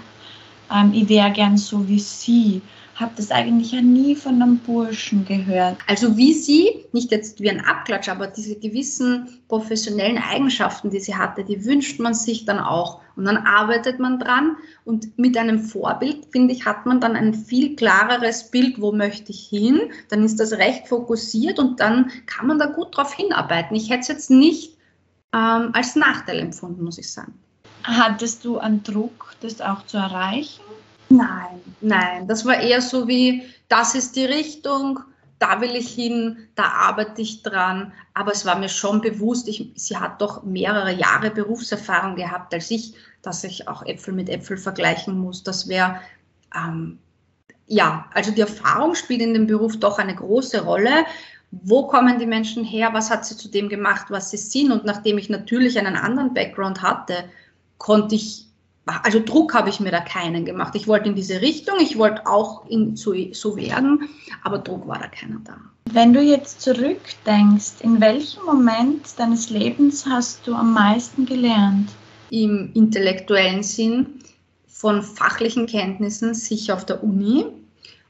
ähm, 0.70 0.92
ich 0.92 1.08
wäre 1.08 1.30
gern 1.30 1.56
so 1.56 1.88
wie 1.88 1.98
sie. 1.98 2.60
Habe 2.94 3.12
das 3.16 3.30
eigentlich 3.30 3.72
ja 3.72 3.80
nie 3.80 4.14
von 4.14 4.40
einem 4.40 4.58
Burschen 4.58 5.24
gehört. 5.24 5.78
Also 5.86 6.16
wie 6.16 6.34
sie, 6.34 6.84
nicht 6.92 7.10
jetzt 7.10 7.40
wie 7.40 7.50
ein 7.50 7.64
Abklatsch, 7.64 8.08
aber 8.08 8.26
diese 8.26 8.56
gewissen 8.56 9.40
professionellen 9.48 10.18
Eigenschaften, 10.18 10.90
die 10.90 11.00
sie 11.00 11.14
hatte, 11.14 11.44
die 11.44 11.64
wünscht 11.64 12.00
man 12.00 12.14
sich 12.14 12.44
dann 12.44 12.58
auch. 12.58 13.00
Und 13.16 13.24
dann 13.24 13.38
arbeitet 13.38 13.98
man 13.98 14.18
dran 14.18 14.56
und 14.84 15.18
mit 15.18 15.36
einem 15.36 15.60
Vorbild, 15.60 16.26
finde 16.32 16.54
ich, 16.54 16.64
hat 16.64 16.86
man 16.86 17.00
dann 17.00 17.16
ein 17.16 17.34
viel 17.34 17.76
klareres 17.76 18.50
Bild, 18.50 18.80
wo 18.80 18.92
möchte 18.92 19.32
ich 19.32 19.46
hin. 19.46 19.80
Dann 20.08 20.24
ist 20.24 20.40
das 20.40 20.52
recht 20.52 20.88
fokussiert 20.88 21.58
und 21.58 21.80
dann 21.80 22.10
kann 22.26 22.46
man 22.46 22.58
da 22.58 22.66
gut 22.66 22.96
drauf 22.96 23.14
hinarbeiten. 23.14 23.76
Ich 23.76 23.90
hätte 23.90 24.00
es 24.00 24.08
jetzt 24.08 24.30
nicht 24.30 24.76
ähm, 25.34 25.70
als 25.72 25.96
Nachteil 25.96 26.38
empfunden, 26.38 26.84
muss 26.84 26.98
ich 26.98 27.10
sagen. 27.10 27.34
Hattest 27.84 28.44
du 28.44 28.58
einen 28.58 28.82
Druck, 28.82 29.34
das 29.40 29.60
auch 29.60 29.84
zu 29.86 29.96
erreichen? 29.96 30.62
Nein, 31.12 31.60
nein. 31.80 32.26
Das 32.26 32.44
war 32.46 32.58
eher 32.58 32.80
so 32.80 33.06
wie, 33.06 33.42
das 33.68 33.94
ist 33.94 34.16
die 34.16 34.24
Richtung, 34.24 35.00
da 35.38 35.60
will 35.60 35.74
ich 35.76 35.90
hin, 35.90 36.48
da 36.54 36.64
arbeite 36.64 37.20
ich 37.20 37.42
dran. 37.42 37.92
Aber 38.14 38.32
es 38.32 38.46
war 38.46 38.58
mir 38.58 38.68
schon 38.68 39.00
bewusst, 39.00 39.48
ich, 39.48 39.72
sie 39.74 39.96
hat 39.96 40.22
doch 40.22 40.42
mehrere 40.42 40.92
Jahre 40.92 41.30
Berufserfahrung 41.30 42.16
gehabt 42.16 42.54
als 42.54 42.70
ich, 42.70 42.94
dass 43.20 43.44
ich 43.44 43.68
auch 43.68 43.84
Äpfel 43.84 44.14
mit 44.14 44.28
Äpfel 44.28 44.56
vergleichen 44.56 45.18
muss. 45.18 45.42
Das 45.42 45.68
wäre, 45.68 46.00
ähm, 46.54 46.98
ja, 47.66 48.06
also 48.14 48.30
die 48.30 48.40
Erfahrung 48.40 48.94
spielt 48.94 49.20
in 49.20 49.34
dem 49.34 49.46
Beruf 49.46 49.78
doch 49.78 49.98
eine 49.98 50.14
große 50.14 50.62
Rolle. 50.62 51.04
Wo 51.50 51.86
kommen 51.88 52.18
die 52.18 52.26
Menschen 52.26 52.64
her? 52.64 52.90
Was 52.92 53.10
hat 53.10 53.26
sie 53.26 53.36
zu 53.36 53.48
dem 53.48 53.68
gemacht, 53.68 54.06
was 54.08 54.30
sie 54.30 54.38
sind? 54.38 54.72
Und 54.72 54.86
nachdem 54.86 55.18
ich 55.18 55.28
natürlich 55.28 55.78
einen 55.78 55.96
anderen 55.96 56.32
Background 56.32 56.80
hatte, 56.80 57.24
konnte 57.76 58.14
ich 58.14 58.46
also 58.86 59.20
Druck 59.20 59.54
habe 59.54 59.68
ich 59.68 59.80
mir 59.80 59.90
da 59.90 60.00
keinen 60.00 60.44
gemacht. 60.44 60.74
Ich 60.74 60.88
wollte 60.88 61.08
in 61.08 61.14
diese 61.14 61.40
Richtung, 61.40 61.76
ich 61.80 61.98
wollte 61.98 62.26
auch 62.26 62.68
in, 62.68 62.96
so, 62.96 63.14
so 63.32 63.56
werden, 63.56 64.08
aber 64.42 64.58
Druck 64.58 64.86
war 64.88 64.98
da 64.98 65.06
keiner 65.06 65.40
da. 65.44 65.56
Wenn 65.90 66.12
du 66.12 66.20
jetzt 66.20 66.60
zurückdenkst, 66.62 67.80
in 67.80 68.00
welchem 68.00 68.44
Moment 68.44 69.18
deines 69.18 69.50
Lebens 69.50 70.06
hast 70.06 70.46
du 70.46 70.54
am 70.54 70.72
meisten 70.72 71.26
gelernt? 71.26 71.90
Im 72.30 72.70
intellektuellen 72.74 73.62
Sinn 73.62 74.06
von 74.66 75.02
fachlichen 75.02 75.66
Kenntnissen 75.66 76.34
sicher 76.34 76.74
auf 76.74 76.86
der 76.86 77.04
Uni 77.04 77.44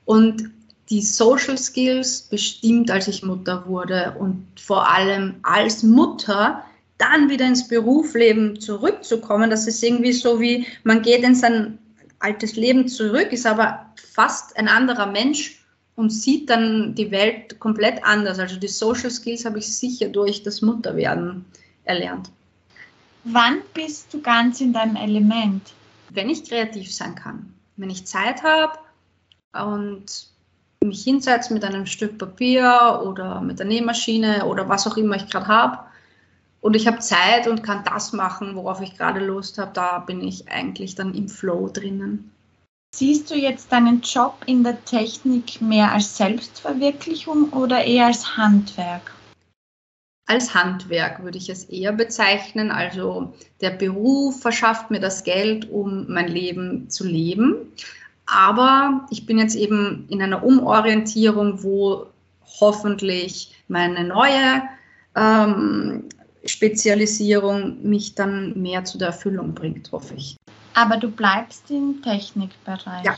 und 0.05 0.51
die 0.91 1.03
Social 1.03 1.59
Skills 1.59 2.23
bestimmt, 2.23 2.91
als 2.91 3.09
ich 3.09 3.23
Mutter 3.23 3.67
wurde 3.67 4.15
und 4.19 4.47
vor 4.61 4.89
allem 4.89 5.37
als 5.43 5.83
Mutter 5.83 6.65
dann 7.03 7.29
wieder 7.29 7.47
ins 7.47 7.67
Berufsleben 7.67 8.61
zurückzukommen, 8.61 9.51
das 9.51 9.67
ist 9.67 9.83
irgendwie 9.83 10.13
so 10.13 10.41
wie, 10.41 10.67
man 10.85 11.03
geht 11.03 11.25
in 11.25 11.35
sein 11.35 11.79
altes 12.21 12.55
Leben 12.55 12.87
zurück, 12.87 13.33
ist 13.33 13.47
aber 13.47 13.87
fast 13.97 14.57
ein 14.57 14.69
anderer 14.69 15.07
Mensch 15.07 15.65
und 15.97 16.11
sieht 16.11 16.49
dann 16.49 16.95
die 16.95 17.11
Welt 17.11 17.59
komplett 17.59 18.05
anders. 18.05 18.39
Also 18.39 18.57
die 18.57 18.69
Social 18.69 19.11
Skills 19.11 19.45
habe 19.45 19.59
ich 19.59 19.77
sicher 19.77 20.09
durch 20.09 20.43
das 20.43 20.63
Mutterwerden 20.63 21.45
erlernt. 21.85 22.31
Wann 23.25 23.59
bist 23.75 24.15
du 24.15 24.21
ganz 24.21 24.61
in 24.61 24.73
deinem 24.73 24.97
Element? 24.97 25.73
Wenn 26.11 26.31
ich 26.31 26.45
kreativ 26.49 26.95
sein 26.95 27.15
kann, 27.15 27.53
wenn 27.77 27.91
ich 27.91 28.07
Zeit 28.07 28.43
habe 28.43 28.79
und 29.53 30.05
mich 30.85 31.05
hinsetze 31.05 31.53
mit 31.53 31.65
einem 31.65 31.87
Stück 31.87 32.19
Papier 32.19 33.03
oder 33.05 33.41
mit 33.41 33.59
der 33.59 33.67
Nähmaschine 33.67 34.45
oder 34.47 34.69
was 34.69 34.87
auch 34.87 34.97
immer 34.97 35.17
ich 35.17 35.29
gerade 35.29 35.47
habe 35.47 35.92
und 36.63 36.77
ich 36.77 36.87
habe 36.87 37.01
Zeit 37.01 37.49
und 37.49 37.63
kann 37.63 37.85
das 37.85 38.13
machen, 38.13 38.55
worauf 38.55 38.81
ich 38.81 38.97
gerade 38.97 39.21
Lust 39.21 39.59
habe, 39.59 39.73
da 39.75 39.99
bin 39.99 40.23
ich 40.23 40.49
eigentlich 40.49 40.95
dann 40.95 41.13
im 41.13 41.29
Flow 41.29 41.69
drinnen. 41.69 42.31
Siehst 42.95 43.31
du 43.31 43.35
jetzt 43.35 43.73
deinen 43.73 44.01
Job 44.03 44.37
in 44.47 44.63
der 44.63 44.83
Technik 44.85 45.61
mehr 45.61 45.91
als 45.93 46.17
Selbstverwirklichung 46.17 47.51
oder 47.51 47.85
eher 47.85 48.07
als 48.07 48.37
Handwerk? 48.37 49.13
Als 50.27 50.55
Handwerk 50.55 51.25
würde 51.25 51.39
ich 51.39 51.49
es 51.49 51.65
eher 51.65 51.93
bezeichnen. 51.93 52.71
Also 52.71 53.35
der 53.61 53.71
Beruf 53.71 54.41
verschafft 54.41 54.91
mir 54.91 55.01
das 55.01 55.25
Geld, 55.25 55.69
um 55.69 56.07
mein 56.09 56.29
Leben 56.29 56.89
zu 56.89 57.05
leben. 57.05 57.57
Aber 58.27 59.07
ich 59.11 59.27
bin 59.27 59.39
jetzt 59.39 59.57
eben 59.57 60.07
in 60.09 60.23
einer 60.23 60.45
Umorientierung, 60.45 61.65
wo 61.65 62.07
hoffentlich 62.61 63.53
meine 63.67 64.05
neue 64.05 64.63
ähm, 65.17 66.05
Spezialisierung 66.45 67.83
mich 67.83 68.15
dann 68.15 68.61
mehr 68.61 68.85
zu 68.85 68.99
der 68.99 69.09
Erfüllung 69.09 69.55
bringt, 69.55 69.91
hoffe 69.93 70.15
ich. 70.15 70.37
Aber 70.75 70.97
du 70.97 71.11
bleibst 71.11 71.71
im 71.71 72.01
Technikbereich. 72.03 73.05
Ja. 73.05 73.17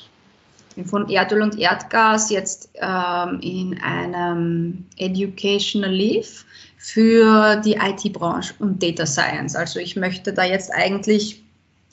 Von 0.87 1.09
Erdöl 1.09 1.43
und 1.43 1.57
Erdgas 1.57 2.31
jetzt 2.31 2.69
ähm, 2.75 3.39
in 3.41 3.81
einem 3.81 4.85
Educational 4.97 5.93
Leave 5.93 6.45
für 6.79 7.57
die 7.65 7.75
IT-Branche 7.75 8.55
und 8.59 8.83
Data 8.83 9.07
Science. 9.07 9.55
Also 9.55 9.79
ich 9.79 9.95
möchte 9.95 10.33
da 10.33 10.45
jetzt 10.45 10.73
eigentlich 10.75 11.43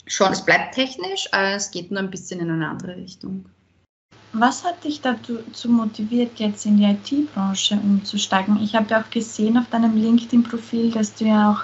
schon, 0.08 0.32
es 0.32 0.44
bleibt 0.44 0.74
technisch, 0.74 1.28
aber 1.32 1.56
es 1.56 1.70
geht 1.70 1.91
nur 1.91 2.00
ein 2.00 2.10
bisschen 2.10 2.39
in 2.39 2.50
eine 2.50 2.67
andere 2.67 2.98
Richtung. 2.98 3.46
Was 4.34 4.63
hat 4.63 4.84
dich 4.86 5.02
dazu 5.02 5.39
motiviert, 5.67 6.39
jetzt 6.39 6.65
in 6.65 6.78
die 6.78 6.86
IT-Branche 6.86 7.76
umzusteigen? 7.76 8.62
Ich 8.63 8.76
habe 8.76 8.88
ja 8.89 9.02
auch 9.02 9.10
gesehen 9.10 9.58
auf 9.58 9.70
deinem 9.70 9.98
LinkedIn-Profil, 9.98 10.91
dass 10.91 11.13
du 11.15 11.26
ja 11.26 11.52
auch 11.52 11.63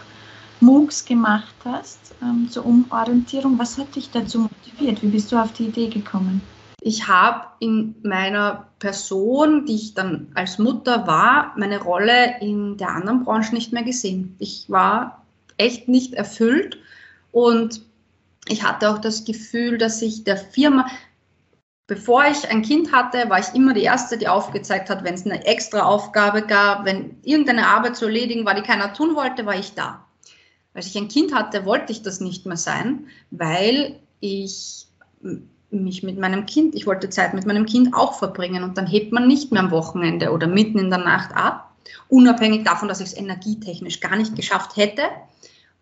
MOOCs 0.59 1.05
gemacht 1.05 1.55
hast 1.63 1.99
ähm, 2.21 2.49
zur 2.49 2.65
Umorientierung. 2.65 3.57
Was 3.57 3.77
hat 3.77 3.95
dich 3.95 4.09
dazu 4.11 4.39
motiviert? 4.39 5.01
Wie 5.01 5.07
bist 5.07 5.31
du 5.31 5.37
auf 5.37 5.53
die 5.53 5.67
Idee 5.67 5.87
gekommen? 5.87 6.41
Ich 6.81 7.07
habe 7.07 7.47
in 7.59 7.95
meiner 8.03 8.67
Person, 8.79 9.65
die 9.65 9.75
ich 9.75 9.93
dann 9.93 10.27
als 10.35 10.59
Mutter 10.59 11.07
war, 11.07 11.53
meine 11.57 11.81
Rolle 11.81 12.39
in 12.41 12.77
der 12.77 12.89
anderen 12.89 13.23
Branche 13.23 13.53
nicht 13.53 13.73
mehr 13.73 13.83
gesehen. 13.83 14.35
Ich 14.39 14.65
war 14.69 15.23
echt 15.57 15.87
nicht 15.87 16.13
erfüllt 16.13 16.77
und 17.31 17.81
ich 18.47 18.63
hatte 18.63 18.89
auch 18.89 18.99
das 18.99 19.25
Gefühl, 19.25 19.77
dass 19.77 20.01
ich 20.01 20.23
der 20.23 20.37
Firma, 20.37 20.87
Bevor 21.87 22.25
ich 22.25 22.49
ein 22.49 22.63
Kind 22.63 22.91
hatte, 22.91 23.29
war 23.29 23.39
ich 23.39 23.55
immer 23.55 23.73
die 23.73 23.83
Erste, 23.83 24.17
die 24.17 24.27
aufgezeigt 24.27 24.89
hat, 24.89 25.05
wenn 25.05 25.13
es 25.13 25.25
eine 25.25 25.45
extra 25.45 25.83
Aufgabe 25.83 26.41
gab, 26.41 26.83
wenn 26.83 27.17
irgendeine 27.23 27.67
Arbeit 27.67 27.95
zu 27.95 28.05
erledigen 28.05 28.45
war, 28.45 28.55
die 28.55 28.61
keiner 28.61 28.93
tun 28.93 29.15
wollte, 29.15 29.45
war 29.45 29.55
ich 29.55 29.73
da. 29.73 30.05
Als 30.73 30.87
ich 30.87 30.97
ein 30.97 31.07
Kind 31.07 31.33
hatte, 31.33 31.65
wollte 31.65 31.93
ich 31.93 32.01
das 32.01 32.19
nicht 32.19 32.45
mehr 32.45 32.57
sein, 32.57 33.07
weil 33.31 33.99
ich 34.19 34.87
mich 35.69 36.03
mit 36.03 36.19
meinem 36.19 36.45
Kind, 36.45 36.75
ich 36.75 36.85
wollte 36.85 37.09
Zeit 37.09 37.33
mit 37.33 37.45
meinem 37.45 37.65
Kind 37.65 37.93
auch 37.93 38.19
verbringen 38.19 38.63
und 38.63 38.77
dann 38.77 38.85
hebt 38.85 39.13
man 39.13 39.27
nicht 39.27 39.53
mehr 39.53 39.63
am 39.63 39.71
Wochenende 39.71 40.31
oder 40.31 40.47
mitten 40.47 40.79
in 40.79 40.89
der 40.89 40.99
Nacht 40.99 41.33
ab, 41.35 41.73
unabhängig 42.09 42.65
davon, 42.65 42.89
dass 42.89 42.99
ich 42.99 43.07
es 43.07 43.17
energietechnisch 43.17 44.01
gar 44.01 44.17
nicht 44.17 44.35
geschafft 44.35 44.75
hätte. 44.75 45.03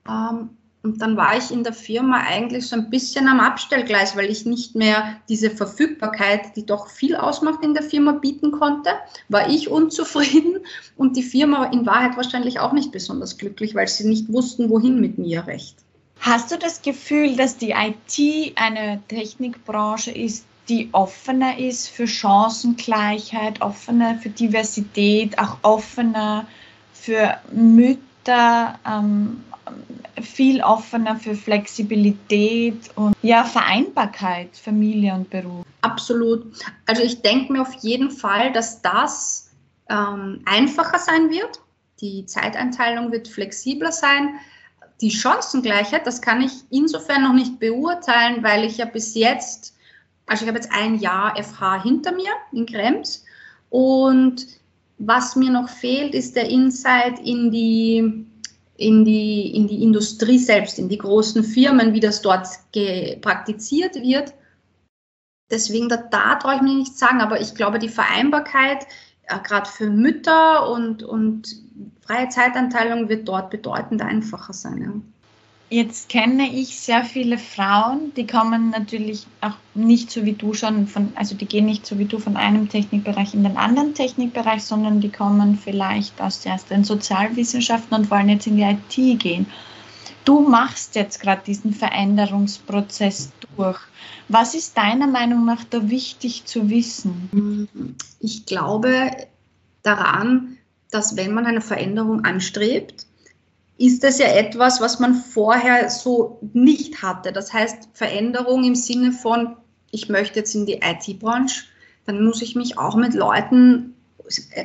Ähm, 0.08 0.52
und 0.86 1.02
dann 1.02 1.18
war 1.18 1.36
ich 1.36 1.50
in 1.50 1.64
der 1.64 1.74
Firma 1.74 2.22
eigentlich 2.28 2.68
so 2.68 2.76
ein 2.76 2.92
bisschen 2.92 3.28
am 3.28 3.40
Abstellgleis, 3.40 4.16
weil 4.16 4.30
ich 4.30 4.46
nicht 4.46 4.76
mehr 4.76 5.18
diese 5.28 5.50
Verfügbarkeit, 5.50 6.56
die 6.56 6.64
doch 6.64 6.90
viel 6.90 7.16
ausmacht 7.16 7.64
in 7.64 7.74
der 7.74 7.82
Firma, 7.82 8.12
bieten 8.12 8.52
konnte. 8.52 8.92
War 9.28 9.50
ich 9.50 9.68
unzufrieden 9.68 10.60
und 10.96 11.18
die 11.18 11.24
Firma 11.24 11.66
in 11.66 11.88
Wahrheit 11.88 12.16
wahrscheinlich 12.18 12.60
auch 12.60 12.72
nicht 12.72 12.92
besonders 12.92 13.40
glücklich, 13.40 13.74
weil 13.74 13.88
sie 13.88 14.08
nicht 14.08 14.32
wussten, 14.32 14.70
wohin 14.70 15.02
mit 15.02 15.18
mir 15.18 15.48
recht. 15.48 15.76
Hast 16.20 16.52
du 16.52 16.58
das 16.58 16.84
Gefühl, 16.84 17.36
dass 17.36 17.58
die 17.58 17.72
IT 17.72 18.54
eine 18.56 19.02
Technikbranche 19.08 20.12
ist, 20.12 20.46
die 20.70 20.90
offener 20.92 21.58
ist 21.58 21.90
für 21.90 22.08
Chancengleichheit, 22.08 23.60
offener 23.62 24.20
für 24.20 24.30
Diversität, 24.30 25.40
auch 25.40 25.58
offener 25.64 26.46
für 26.94 27.38
Mütter, 27.52 28.78
ähm, 28.88 29.44
viel 30.22 30.62
offener 30.62 31.16
für 31.16 31.36
Flexibilität 31.36 32.90
und 32.96 33.16
ja, 33.22 33.44
Vereinbarkeit, 33.44 34.56
Familie 34.56 35.14
und 35.14 35.30
Beruf. 35.30 35.66
Absolut. 35.82 36.46
Also 36.86 37.04
ich 37.04 37.22
denke 37.22 37.54
mir 37.54 37.62
auf 37.62 37.74
jeden 37.82 38.12
Fall, 38.12 38.52
dass 38.52 38.82
das 38.82 39.52
ähm, 39.90 40.42
einfacher 40.46 41.00
sein 41.00 41.30
wird. 41.30 41.60
Die 42.02 42.26
Zeiteinteilung 42.26 43.12
wird 43.12 43.28
flexibler 43.28 43.92
sein. 43.92 44.36
Die 45.02 45.12
Chancengleichheit, 45.12 46.08
das 46.08 46.22
kann 46.22 46.42
ich 46.42 46.52
insofern 46.70 47.24
noch 47.24 47.34
nicht 47.34 47.60
beurteilen, 47.60 48.44
weil 48.44 48.64
ich 48.64 48.78
ja 48.78 48.86
bis 48.86 49.14
jetzt, 49.16 49.76
also 50.26 50.44
ich 50.44 50.48
habe 50.48 50.58
jetzt 50.58 50.72
ein 50.72 51.00
Jahr 51.00 51.36
FH 51.42 51.84
hinter 51.84 52.14
mir 52.14 52.32
in 52.52 52.66
Krems 52.66 53.24
und 53.70 54.48
was 54.98 55.36
mir 55.36 55.52
noch 55.52 55.68
fehlt, 55.68 56.14
ist 56.14 56.36
der 56.36 56.48
Insight 56.48 57.20
in 57.20 57.52
die 57.52 58.26
in 58.78 59.06
die, 59.06 59.56
in 59.56 59.68
die 59.68 59.84
Industrie 59.84 60.38
selbst, 60.38 60.80
in 60.80 60.90
die 60.90 60.98
großen 60.98 61.44
Firmen, 61.44 61.94
wie 61.94 62.00
das 62.00 62.22
dort 62.22 62.48
praktiziert 63.22 63.96
wird. 63.96 64.34
Deswegen, 65.50 65.90
da, 65.90 65.98
da 65.98 66.36
traue 66.36 66.56
ich 66.56 66.62
mir 66.62 66.76
nicht 66.76 66.98
sagen, 66.98 67.22
aber 67.22 67.40
ich 67.40 67.56
glaube, 67.56 67.80
die 67.80 67.90
Vereinbarkeit, 67.90 68.88
äh, 69.24 69.40
gerade 69.40 69.70
für 69.70 69.90
Mütter 69.90 70.70
und, 70.70 71.04
und 71.04 71.56
freie 72.02 72.30
Zeitanteilung, 72.30 73.10
wird 73.10 73.28
dort 73.28 73.52
bedeutend 73.52 74.02
einfacher 74.02 74.54
sein. 74.54 74.82
Ja. 74.82 75.15
Jetzt 75.70 76.10
kenne 76.10 76.52
ich 76.54 76.80
sehr 76.80 77.04
viele 77.04 77.40
Frauen, 77.40 78.14
die 78.16 78.28
kommen 78.28 78.70
natürlich 78.70 79.26
auch 79.42 79.56
nicht 79.74 80.12
so 80.12 80.24
wie 80.24 80.34
du 80.34 80.54
schon 80.54 80.86
von, 80.86 81.12
also 81.16 81.36
die 81.36 81.48
gehen 81.48 81.66
nicht 81.66 81.88
so 81.88 81.98
wie 81.98 82.06
du 82.06 82.20
von 82.20 82.38
einem 82.38 82.70
Technikbereich 82.70 83.34
in 83.34 83.44
den 83.44 83.58
anderen 83.58 83.96
Technikbereich, 83.96 84.64
sondern 84.64 85.02
die 85.02 85.10
kommen 85.10 85.58
vielleicht 85.58 86.22
aus 86.22 86.46
erst 86.46 86.70
den 86.70 86.84
Sozialwissenschaften 86.84 87.98
und 87.98 88.12
wollen 88.12 88.30
jetzt 88.30 88.46
in 88.46 88.58
die 88.58 88.64
IT 88.64 89.20
gehen. 89.20 89.48
Du 90.24 90.40
machst 90.40 90.96
jetzt 90.96 91.20
gerade 91.20 91.42
diesen 91.46 91.74
Veränderungsprozess 91.74 93.32
durch. 93.56 93.80
Was 94.28 94.54
ist 94.54 94.78
deiner 94.78 95.08
Meinung 95.08 95.46
nach 95.46 95.64
da 95.64 95.90
wichtig 95.90 96.46
zu 96.46 96.70
wissen? 96.70 97.98
Ich 98.20 98.46
glaube 98.46 99.12
daran, 99.82 100.58
dass 100.92 101.16
wenn 101.16 101.34
man 101.34 101.46
eine 101.46 101.62
Veränderung 101.62 102.24
anstrebt, 102.24 103.06
ist 103.78 104.04
das 104.04 104.20
ja 104.20 104.28
etwas, 104.28 104.80
was 104.80 105.00
man 105.00 105.16
vorher 105.16 105.90
so 105.90 106.40
nicht 106.54 107.02
hatte. 107.02 107.32
Das 107.32 107.52
heißt, 107.52 107.90
Veränderung 107.94 108.64
im 108.64 108.76
Sinne 108.76 109.12
von, 109.12 109.58
ich 109.92 110.10
möchte 110.10 110.40
jetzt 110.40 110.56
in 110.56 110.66
die 110.66 110.82
IT-Branche, 110.82 111.66
dann 112.06 112.24
muss 112.24 112.42
ich 112.42 112.56
mich 112.56 112.78
auch 112.78 112.96
mit 112.96 113.14
Leuten, 113.14 113.94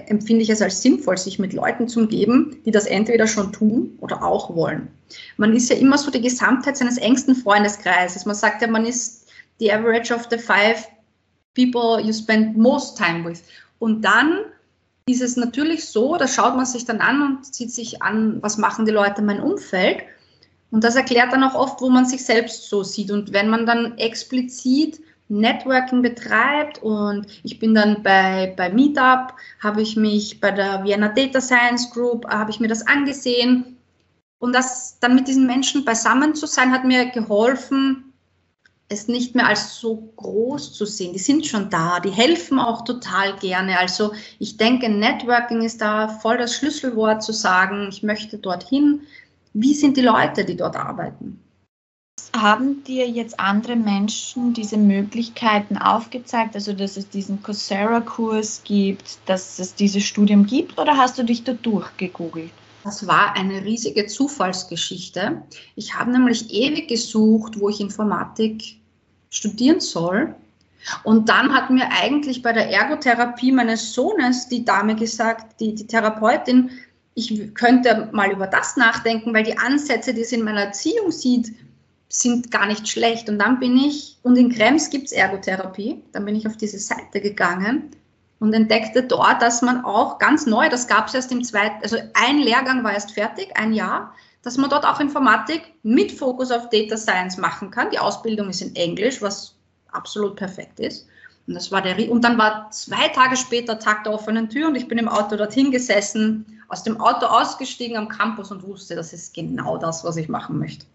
empfinde 0.06 0.42
ich 0.42 0.50
es 0.50 0.62
als 0.62 0.80
sinnvoll, 0.80 1.18
sich 1.18 1.38
mit 1.38 1.52
Leuten 1.52 1.88
zu 1.88 2.00
umgeben, 2.00 2.56
die 2.64 2.70
das 2.70 2.86
entweder 2.86 3.26
schon 3.26 3.52
tun 3.52 3.98
oder 4.00 4.22
auch 4.22 4.54
wollen. 4.54 4.88
Man 5.36 5.54
ist 5.54 5.70
ja 5.70 5.76
immer 5.76 5.98
so 5.98 6.10
die 6.10 6.20
Gesamtheit 6.20 6.76
seines 6.76 6.98
engsten 6.98 7.34
Freundeskreises. 7.34 8.26
Man 8.26 8.36
sagt 8.36 8.62
ja, 8.62 8.68
man 8.68 8.86
ist 8.86 9.26
the 9.58 9.72
average 9.72 10.14
of 10.14 10.26
the 10.30 10.38
five 10.38 10.86
people 11.54 12.00
you 12.00 12.12
spend 12.12 12.56
most 12.56 12.96
time 12.96 13.24
with. 13.28 13.42
Und 13.80 14.02
dann 14.02 14.44
ist 15.10 15.22
es 15.22 15.36
natürlich 15.36 15.86
so, 15.86 16.16
da 16.16 16.28
schaut 16.28 16.56
man 16.56 16.66
sich 16.66 16.84
dann 16.84 17.00
an 17.00 17.22
und 17.22 17.54
sieht 17.54 17.72
sich 17.72 18.02
an, 18.02 18.42
was 18.42 18.58
machen 18.58 18.84
die 18.84 18.92
Leute 18.92 19.20
in 19.20 19.26
meinem 19.26 19.44
Umfeld. 19.44 20.02
Und 20.70 20.84
das 20.84 20.96
erklärt 20.96 21.32
dann 21.32 21.44
auch 21.44 21.54
oft, 21.54 21.80
wo 21.80 21.90
man 21.90 22.06
sich 22.06 22.24
selbst 22.24 22.68
so 22.68 22.82
sieht. 22.82 23.10
Und 23.10 23.32
wenn 23.32 23.48
man 23.48 23.66
dann 23.66 23.98
explizit 23.98 25.00
Networking 25.28 26.02
betreibt 26.02 26.82
und 26.82 27.26
ich 27.44 27.58
bin 27.58 27.74
dann 27.74 28.02
bei, 28.02 28.52
bei 28.56 28.68
Meetup, 28.70 29.34
habe 29.60 29.80
ich 29.82 29.96
mich 29.96 30.40
bei 30.40 30.50
der 30.50 30.84
Vienna 30.84 31.08
Data 31.08 31.40
Science 31.40 31.90
Group, 31.90 32.26
habe 32.28 32.50
ich 32.50 32.60
mir 32.60 32.68
das 32.68 32.86
angesehen. 32.86 33.76
Und 34.38 34.54
das 34.54 34.98
dann 35.00 35.14
mit 35.14 35.28
diesen 35.28 35.46
Menschen 35.46 35.84
beisammen 35.84 36.34
zu 36.34 36.46
sein, 36.46 36.72
hat 36.72 36.84
mir 36.84 37.06
geholfen, 37.10 38.09
es 38.92 39.06
nicht 39.06 39.36
mehr 39.36 39.46
als 39.46 39.76
so 39.76 40.12
groß 40.16 40.72
zu 40.72 40.84
sehen. 40.84 41.12
Die 41.12 41.20
sind 41.20 41.46
schon 41.46 41.70
da, 41.70 42.00
die 42.00 42.10
helfen 42.10 42.58
auch 42.58 42.84
total 42.84 43.36
gerne. 43.36 43.78
Also 43.78 44.12
ich 44.40 44.56
denke, 44.56 44.88
Networking 44.88 45.62
ist 45.62 45.80
da 45.80 46.08
voll 46.08 46.38
das 46.38 46.56
Schlüsselwort 46.56 47.22
zu 47.22 47.32
sagen, 47.32 47.86
ich 47.88 48.02
möchte 48.02 48.36
dorthin. 48.36 49.02
Wie 49.54 49.74
sind 49.74 49.96
die 49.96 50.02
Leute, 50.02 50.44
die 50.44 50.56
dort 50.56 50.74
arbeiten? 50.74 51.40
Haben 52.34 52.82
dir 52.82 53.08
jetzt 53.08 53.38
andere 53.38 53.76
Menschen 53.76 54.54
diese 54.54 54.76
Möglichkeiten 54.76 55.78
aufgezeigt, 55.78 56.56
also 56.56 56.72
dass 56.72 56.96
es 56.96 57.08
diesen 57.08 57.42
Coursera-Kurs 57.42 58.62
gibt, 58.64 59.18
dass 59.26 59.58
es 59.60 59.74
dieses 59.74 60.02
Studium 60.02 60.46
gibt, 60.46 60.78
oder 60.78 60.96
hast 60.96 61.16
du 61.16 61.24
dich 61.24 61.44
da 61.44 61.52
durchgegoogelt? 61.52 62.50
Das 62.84 63.06
war 63.06 63.34
eine 63.36 63.64
riesige 63.64 64.06
Zufallsgeschichte. 64.06 65.42
Ich 65.76 65.94
habe 65.94 66.10
nämlich 66.10 66.52
ewig 66.52 66.88
gesucht, 66.88 67.60
wo 67.60 67.68
ich 67.68 67.80
Informatik 67.80 68.79
studieren 69.30 69.80
soll. 69.80 70.34
Und 71.04 71.28
dann 71.28 71.54
hat 71.54 71.70
mir 71.70 71.88
eigentlich 71.90 72.42
bei 72.42 72.52
der 72.52 72.70
Ergotherapie 72.70 73.52
meines 73.52 73.92
Sohnes 73.92 74.48
die 74.48 74.64
Dame 74.64 74.94
gesagt, 74.96 75.60
die, 75.60 75.74
die 75.74 75.86
Therapeutin, 75.86 76.70
ich 77.14 77.54
könnte 77.54 78.08
mal 78.12 78.32
über 78.32 78.46
das 78.46 78.76
nachdenken, 78.76 79.34
weil 79.34 79.44
die 79.44 79.58
Ansätze, 79.58 80.14
die 80.14 80.24
sie 80.24 80.36
in 80.36 80.44
meiner 80.44 80.64
Erziehung 80.64 81.10
sieht, 81.10 81.52
sind 82.08 82.50
gar 82.50 82.66
nicht 82.66 82.88
schlecht. 82.88 83.28
Und 83.28 83.38
dann 83.38 83.60
bin 83.60 83.76
ich, 83.76 84.16
und 84.22 84.36
in 84.36 84.52
Krems 84.52 84.90
gibt 84.90 85.06
es 85.06 85.12
Ergotherapie, 85.12 86.02
dann 86.12 86.24
bin 86.24 86.34
ich 86.34 86.46
auf 86.46 86.56
diese 86.56 86.78
Seite 86.78 87.20
gegangen 87.20 87.90
und 88.40 88.52
entdeckte 88.54 89.02
dort, 89.02 89.42
dass 89.42 89.62
man 89.62 89.84
auch 89.84 90.18
ganz 90.18 90.46
neu, 90.46 90.68
das 90.68 90.88
gab 90.88 91.08
es 91.08 91.14
erst 91.14 91.30
im 91.30 91.44
zweiten, 91.44 91.82
also 91.82 91.98
ein 92.14 92.38
Lehrgang 92.38 92.82
war 92.82 92.94
erst 92.94 93.12
fertig, 93.12 93.50
ein 93.54 93.72
Jahr, 93.72 94.14
dass 94.42 94.56
man 94.56 94.70
dort 94.70 94.84
auch 94.84 95.00
Informatik 95.00 95.74
mit 95.82 96.12
Fokus 96.12 96.50
auf 96.50 96.70
Data 96.70 96.96
Science 96.96 97.36
machen 97.36 97.70
kann. 97.70 97.90
Die 97.90 97.98
Ausbildung 97.98 98.48
ist 98.48 98.62
in 98.62 98.74
Englisch, 98.74 99.20
was 99.20 99.54
absolut 99.92 100.36
perfekt 100.36 100.80
ist. 100.80 101.06
Und, 101.46 101.54
das 101.54 101.72
war 101.72 101.82
der, 101.82 102.10
und 102.10 102.22
dann 102.22 102.38
war 102.38 102.70
zwei 102.70 103.08
Tage 103.08 103.36
später 103.36 103.78
Tag 103.78 104.04
der 104.04 104.12
offenen 104.12 104.48
Tür 104.48 104.68
und 104.68 104.76
ich 104.76 104.88
bin 104.88 104.98
im 104.98 105.08
Auto 105.08 105.36
dorthin 105.36 105.70
gesessen, 105.70 106.46
aus 106.68 106.84
dem 106.84 107.00
Auto 107.00 107.26
ausgestiegen 107.26 107.96
am 107.96 108.08
Campus 108.08 108.50
und 108.52 108.62
wusste, 108.62 108.94
das 108.94 109.12
ist 109.12 109.34
genau 109.34 109.76
das, 109.76 110.04
was 110.04 110.16
ich 110.16 110.28
machen 110.28 110.58
möchte. 110.58 110.86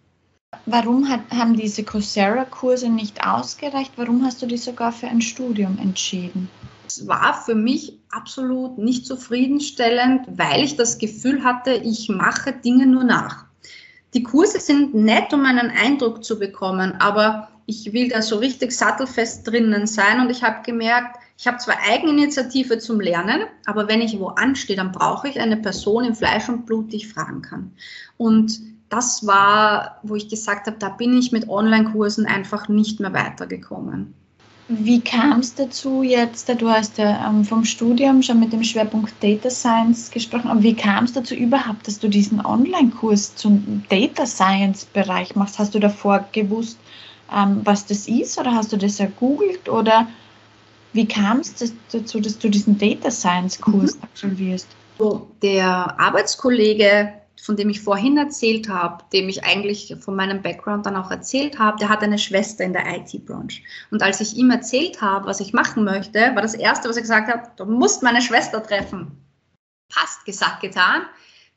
Warum 0.65 1.09
hat, 1.09 1.19
haben 1.31 1.57
diese 1.57 1.83
Coursera-Kurse 1.83 2.89
nicht 2.89 3.25
ausgereicht? 3.25 3.91
Warum 3.97 4.23
hast 4.23 4.41
du 4.41 4.45
dich 4.45 4.63
sogar 4.63 4.93
für 4.93 5.07
ein 5.07 5.21
Studium 5.21 5.77
entschieden? 5.77 6.49
Es 6.87 7.07
war 7.07 7.41
für 7.45 7.55
mich 7.55 7.99
absolut 8.11 8.77
nicht 8.77 9.05
zufriedenstellend, 9.05 10.25
weil 10.37 10.63
ich 10.63 10.75
das 10.75 10.97
Gefühl 10.97 11.43
hatte, 11.43 11.73
ich 11.73 12.09
mache 12.09 12.53
Dinge 12.53 12.85
nur 12.85 13.03
nach. 13.03 13.45
Die 14.13 14.23
Kurse 14.23 14.59
sind 14.59 14.93
nett, 14.93 15.33
um 15.33 15.45
einen 15.45 15.71
Eindruck 15.71 16.23
zu 16.23 16.39
bekommen, 16.39 16.93
aber 16.99 17.49
ich 17.65 17.91
will 17.93 18.09
da 18.09 18.21
so 18.21 18.37
richtig 18.37 18.71
sattelfest 18.71 19.47
drinnen 19.47 19.87
sein 19.87 20.21
und 20.21 20.29
ich 20.29 20.43
habe 20.43 20.63
gemerkt, 20.63 21.17
ich 21.37 21.47
habe 21.47 21.57
zwar 21.57 21.75
Eigeninitiative 21.89 22.77
zum 22.77 23.01
Lernen, 23.01 23.41
aber 23.65 23.87
wenn 23.89 24.01
ich 24.01 24.17
wo 24.19 24.27
anstehe, 24.27 24.77
dann 24.77 24.91
brauche 24.91 25.27
ich 25.27 25.39
eine 25.39 25.57
Person 25.57 26.05
im 26.05 26.15
Fleisch 26.15 26.47
und 26.47 26.65
Blut, 26.65 26.93
die 26.93 26.97
ich 26.97 27.09
fragen 27.09 27.41
kann. 27.41 27.71
Und 28.17 28.61
das 28.89 29.25
war, 29.27 29.99
wo 30.03 30.15
ich 30.15 30.29
gesagt 30.29 30.67
habe, 30.67 30.77
da 30.77 30.89
bin 30.89 31.17
ich 31.17 31.31
mit 31.31 31.49
Online-Kursen 31.49 32.25
einfach 32.25 32.69
nicht 32.69 32.99
mehr 32.99 33.13
weitergekommen. 33.13 34.13
Wie 34.67 34.99
kam 34.99 35.41
es 35.41 35.53
dazu 35.53 36.01
jetzt? 36.01 36.49
Du 36.59 36.69
hast 36.69 36.97
ja 36.97 37.29
ähm, 37.29 37.45
vom 37.45 37.63
Studium 37.65 38.23
schon 38.23 38.39
mit 38.39 38.51
dem 38.51 38.63
Schwerpunkt 38.63 39.13
Data 39.21 39.49
Science 39.51 40.09
gesprochen, 40.09 40.47
aber 40.49 40.63
wie 40.63 40.73
kam 40.73 41.03
es 41.03 41.13
dazu 41.13 41.35
überhaupt, 41.35 41.87
dass 41.87 41.99
du 41.99 42.07
diesen 42.07 42.43
Online-Kurs 42.43 43.35
zum 43.35 43.83
Data 43.89 44.25
Science-Bereich 44.25 45.35
machst? 45.35 45.59
Hast 45.59 45.75
du 45.75 45.79
davor 45.79 46.25
gewusst, 46.31 46.79
ähm, 47.31 47.61
was 47.63 47.85
das 47.85 48.07
ist 48.07 48.39
oder 48.39 48.53
hast 48.53 48.73
du 48.73 48.77
das 48.77 48.99
ergoogelt 48.99 49.69
oder 49.69 50.07
wie 50.93 51.05
kam 51.05 51.41
es 51.41 51.53
dazu, 51.91 52.19
dass 52.19 52.39
du 52.39 52.49
diesen 52.49 52.79
Data 52.79 53.11
Science-Kurs 53.11 53.97
mhm. 53.97 54.03
absolvierst? 54.03 54.67
So, 54.97 55.27
der 55.43 55.99
Arbeitskollege 55.99 57.13
von 57.41 57.55
dem 57.55 57.69
ich 57.69 57.81
vorhin 57.81 58.17
erzählt 58.17 58.69
habe, 58.69 59.03
dem 59.13 59.29
ich 59.29 59.43
eigentlich 59.43 59.95
von 59.99 60.15
meinem 60.15 60.41
Background 60.41 60.85
dann 60.85 60.95
auch 60.95 61.11
erzählt 61.11 61.59
habe, 61.59 61.77
der 61.77 61.89
hat 61.89 62.01
eine 62.01 62.17
Schwester 62.17 62.63
in 62.63 62.73
der 62.73 62.85
IT-Branche. 62.97 63.61
Und 63.91 64.01
als 64.01 64.21
ich 64.21 64.35
ihm 64.35 64.51
erzählt 64.51 65.01
habe, 65.01 65.27
was 65.27 65.39
ich 65.39 65.53
machen 65.53 65.83
möchte, 65.83 66.19
war 66.33 66.41
das 66.41 66.53
Erste, 66.53 66.89
was 66.89 66.95
er 66.95 67.01
gesagt 67.01 67.27
hat, 67.27 67.59
du 67.59 67.65
musst 67.65 68.03
meine 68.03 68.21
Schwester 68.21 68.63
treffen. 68.63 69.11
Passt, 69.89 70.25
gesagt, 70.25 70.61
getan. 70.61 71.03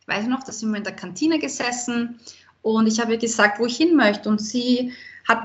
Ich 0.01 0.09
weiß 0.09 0.27
noch, 0.27 0.43
da 0.43 0.53
sind 0.53 0.71
wir 0.71 0.79
in 0.79 0.85
der 0.85 0.97
Kantine 0.97 1.39
gesessen 1.39 2.19
und 2.63 2.87
ich 2.87 3.01
habe 3.01 3.13
ihr 3.13 3.19
gesagt, 3.19 3.59
wo 3.59 3.67
ich 3.67 3.77
hin 3.77 3.97
möchte. 3.97 4.29
Und 4.29 4.41
sie 4.41 4.93
hat 5.27 5.43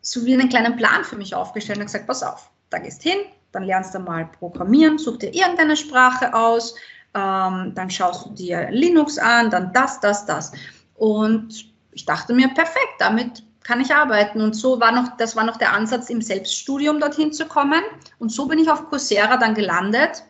so 0.00 0.24
wie 0.24 0.34
einen 0.34 0.48
kleinen 0.48 0.76
Plan 0.76 1.04
für 1.04 1.16
mich 1.16 1.34
aufgestellt 1.34 1.78
und 1.78 1.86
gesagt, 1.86 2.06
pass 2.06 2.22
auf, 2.22 2.50
da 2.70 2.78
gehst 2.78 3.02
hin, 3.02 3.18
dann 3.52 3.64
lernst 3.64 3.94
du 3.94 3.98
mal 3.98 4.26
programmieren, 4.26 4.98
such 4.98 5.18
dir 5.18 5.34
irgendeine 5.34 5.76
Sprache 5.76 6.32
aus, 6.34 6.74
ähm, 7.16 7.72
dann 7.74 7.90
schaust 7.90 8.26
du 8.26 8.30
dir 8.30 8.70
Linux 8.70 9.18
an, 9.18 9.50
dann 9.50 9.72
das, 9.72 10.00
das, 10.00 10.26
das. 10.26 10.52
Und 10.94 11.66
ich 11.92 12.04
dachte 12.04 12.34
mir, 12.34 12.48
perfekt, 12.48 12.94
damit 12.98 13.42
kann 13.64 13.80
ich 13.80 13.94
arbeiten. 13.94 14.40
Und 14.40 14.54
so 14.54 14.80
war 14.80 14.92
noch, 14.92 15.16
das 15.16 15.34
war 15.34 15.44
noch 15.44 15.56
der 15.56 15.72
Ansatz, 15.72 16.10
im 16.10 16.20
Selbststudium 16.20 17.00
dorthin 17.00 17.32
zu 17.32 17.46
kommen. 17.46 17.82
Und 18.18 18.30
so 18.30 18.46
bin 18.46 18.58
ich 18.58 18.70
auf 18.70 18.88
Coursera 18.88 19.38
dann 19.38 19.54
gelandet, 19.54 20.22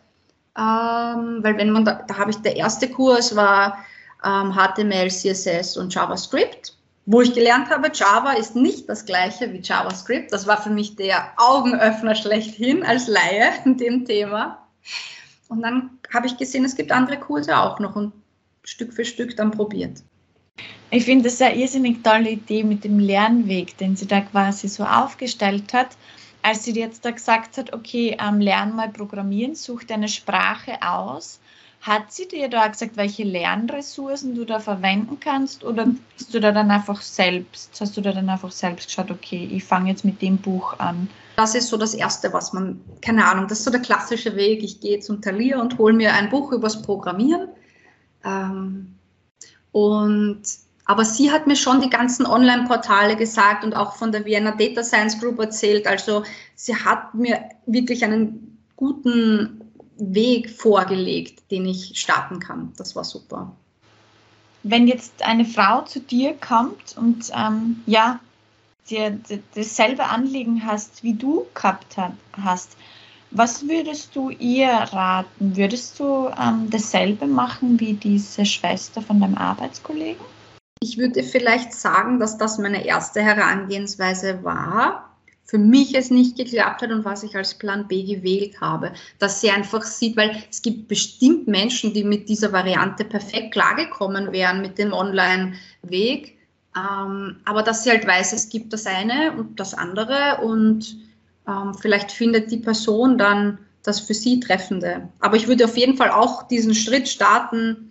ähm, 0.57 1.39
weil 1.43 1.57
wenn 1.57 1.71
man 1.71 1.85
da, 1.85 2.01
da 2.07 2.17
habe 2.17 2.31
ich 2.31 2.37
der 2.37 2.55
erste 2.55 2.89
Kurs 2.89 3.35
war 3.35 3.77
ähm, 4.23 4.53
HTML, 4.53 5.09
CSS 5.09 5.77
und 5.77 5.93
JavaScript, 5.93 6.73
wo 7.05 7.21
ich 7.21 7.33
gelernt 7.33 7.69
habe, 7.69 7.91
Java 7.93 8.31
ist 8.31 8.55
nicht 8.55 8.89
das 8.89 9.05
gleiche 9.05 9.53
wie 9.53 9.61
JavaScript. 9.61 10.33
Das 10.33 10.47
war 10.47 10.61
für 10.61 10.71
mich 10.71 10.95
der 10.95 11.31
Augenöffner 11.37 12.15
schlechthin 12.15 12.83
als 12.83 13.07
Laie 13.07 13.51
in 13.65 13.77
dem 13.77 14.05
Thema. 14.05 14.67
Und 15.49 15.61
dann 15.61 15.91
habe 16.13 16.27
ich 16.27 16.37
gesehen, 16.37 16.65
es 16.65 16.75
gibt 16.75 16.91
andere 16.91 17.19
Kurse 17.19 17.57
auch 17.57 17.79
noch 17.79 17.95
und 17.95 18.13
Stück 18.63 18.93
für 18.93 19.05
Stück 19.05 19.35
dann 19.37 19.51
probiert. 19.51 20.03
Ich 20.89 21.05
finde 21.05 21.25
das 21.25 21.41
eine 21.41 21.55
irrsinnig 21.55 22.03
tolle 22.03 22.31
Idee 22.31 22.63
mit 22.63 22.83
dem 22.83 22.99
Lernweg, 22.99 23.77
den 23.77 23.95
sie 23.95 24.07
da 24.07 24.21
quasi 24.21 24.67
so 24.67 24.83
aufgestellt 24.83 25.73
hat. 25.73 25.97
Als 26.41 26.63
sie 26.63 26.71
jetzt 26.71 27.03
da 27.03 27.11
gesagt 27.11 27.57
hat, 27.57 27.73
okay, 27.73 28.17
ähm, 28.19 28.39
lern 28.39 28.75
mal 28.75 28.89
programmieren, 28.89 29.55
such 29.55 29.83
deine 29.83 30.07
Sprache 30.07 30.81
aus, 30.81 31.39
hat 31.81 32.11
sie 32.11 32.27
dir 32.27 32.49
da 32.49 32.67
gesagt, 32.67 32.97
welche 32.97 33.23
Lernressourcen 33.23 34.35
du 34.35 34.45
da 34.45 34.59
verwenden 34.59 35.19
kannst 35.19 35.63
oder 35.63 35.87
bist 36.17 36.33
du 36.33 36.39
da 36.39 36.51
dann 36.51 36.71
einfach 36.71 37.01
selbst, 37.01 37.79
hast 37.79 37.95
du 37.95 38.01
da 38.01 38.11
dann 38.11 38.29
einfach 38.29 38.51
selbst 38.51 38.87
geschaut, 38.87 39.11
okay, 39.11 39.47
ich 39.51 39.63
fange 39.63 39.89
jetzt 39.89 40.03
mit 40.03 40.21
dem 40.21 40.37
Buch 40.37 40.77
an? 40.79 41.09
Das 41.37 41.55
ist 41.55 41.69
so 41.69 41.77
das 41.77 41.93
Erste, 41.93 42.33
was 42.33 42.51
man, 42.51 42.81
keine 43.01 43.25
Ahnung, 43.25 43.47
das 43.47 43.59
ist 43.59 43.65
so 43.65 43.71
der 43.71 43.79
klassische 43.79 44.35
Weg. 44.35 44.63
Ich 44.63 44.81
gehe 44.81 44.99
zum 44.99 45.21
Talier 45.21 45.59
und 45.59 45.77
hole 45.77 45.93
mir 45.93 46.13
ein 46.13 46.29
Buch 46.29 46.51
übers 46.51 46.81
Programmieren. 46.81 47.49
Ähm, 48.25 48.95
und 49.71 50.41
Aber 50.89 51.03
sie 51.03 51.31
hat 51.31 51.47
mir 51.47 51.57
schon 51.57 51.81
die 51.81 51.89
ganzen 51.89 52.25
Online-Portale 52.25 53.17
gesagt 53.17 53.63
und 53.63 53.75
auch 53.75 53.95
von 53.95 54.11
der 54.11 54.23
Vienna 54.25 54.51
Data 54.51 54.83
Science 54.83 55.19
Group 55.19 55.37
erzählt. 55.37 55.85
Also 55.85 56.23
sie 56.55 56.75
hat 56.75 57.13
mir 57.13 57.39
wirklich 57.65 58.03
einen 58.03 58.57
guten 58.77 59.56
Weg 59.99 60.49
vorgelegt, 60.49 61.51
den 61.51 61.65
ich 61.65 61.99
starten 61.99 62.39
kann. 62.39 62.73
Das 62.77 62.95
war 62.95 63.03
super. 63.03 63.55
Wenn 64.63 64.87
jetzt 64.87 65.23
eine 65.23 65.45
Frau 65.45 65.81
zu 65.83 65.99
dir 65.99 66.33
kommt 66.33 66.97
und 66.97 67.31
ähm, 67.35 67.83
ja, 67.85 68.19
dir 68.89 69.19
dasselbe 69.55 70.05
Anliegen 70.05 70.65
hast, 70.65 71.03
wie 71.03 71.13
du 71.13 71.45
gehabt 71.53 71.97
hast, 72.41 72.77
was 73.31 73.67
würdest 73.67 74.15
du 74.15 74.29
ihr 74.29 74.69
raten? 74.69 75.55
Würdest 75.57 75.99
du 75.99 76.29
ähm, 76.29 76.69
dasselbe 76.69 77.27
machen 77.27 77.79
wie 77.79 77.93
diese 77.93 78.45
Schwester 78.45 79.01
von 79.01 79.19
deinem 79.19 79.35
Arbeitskollegen? 79.35 80.25
Ich 80.79 80.97
würde 80.97 81.23
vielleicht 81.23 81.73
sagen, 81.73 82.19
dass 82.19 82.37
das 82.37 82.57
meine 82.57 82.85
erste 82.85 83.21
Herangehensweise 83.21 84.43
war. 84.43 85.06
Für 85.47 85.57
mich 85.57 85.95
es 85.95 86.11
nicht 86.11 86.35
geklappt 86.35 86.81
hat 86.81 86.91
und 86.91 87.05
was 87.05 87.23
ich 87.23 87.35
als 87.35 87.57
Plan 87.57 87.87
B 87.87 88.03
gewählt 88.03 88.59
habe. 88.59 88.91
Dass 89.17 89.39
sie 89.39 89.49
einfach 89.49 89.83
sieht, 89.83 90.17
weil 90.17 90.43
es 90.51 90.61
gibt 90.61 90.89
bestimmt 90.89 91.47
Menschen, 91.47 91.93
die 91.93 92.03
mit 92.03 92.27
dieser 92.27 92.51
Variante 92.51 93.05
perfekt 93.05 93.53
klargekommen 93.53 94.33
wären, 94.33 94.61
mit 94.61 94.77
dem 94.77 94.91
Online-Weg. 94.91 96.37
Ähm, 96.75 97.37
aber 97.45 97.63
dass 97.63 97.83
sie 97.83 97.91
halt 97.91 98.05
weiß, 98.05 98.33
es 98.33 98.49
gibt 98.49 98.73
das 98.73 98.85
eine 98.85 99.31
und 99.37 99.57
das 99.57 99.73
andere 99.73 100.41
und 100.43 100.97
ähm, 101.47 101.73
vielleicht 101.73 102.11
findet 102.11 102.51
die 102.51 102.57
Person 102.57 103.17
dann 103.17 103.59
das 103.83 104.01
für 104.01 104.13
sie 104.13 104.41
Treffende. 104.41 105.07
Aber 105.19 105.37
ich 105.37 105.47
würde 105.47 105.63
auf 105.63 105.77
jeden 105.77 105.95
Fall 105.95 106.11
auch 106.11 106.43
diesen 106.49 106.75
Schritt 106.75 107.07
starten, 107.07 107.89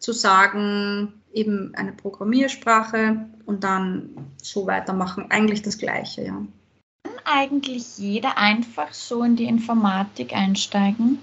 zu 0.00 0.12
sagen, 0.12 1.14
eben 1.32 1.74
eine 1.74 1.92
Programmiersprache 1.92 3.26
und 3.46 3.64
dann 3.64 4.32
so 4.42 4.66
weitermachen. 4.66 5.26
Eigentlich 5.30 5.62
das 5.62 5.78
Gleiche, 5.78 6.24
ja. 6.24 6.42
Eigentlich 7.24 7.98
jeder 7.98 8.38
einfach 8.38 8.92
so 8.92 9.22
in 9.22 9.36
die 9.36 9.44
Informatik 9.44 10.34
einsteigen? 10.34 11.18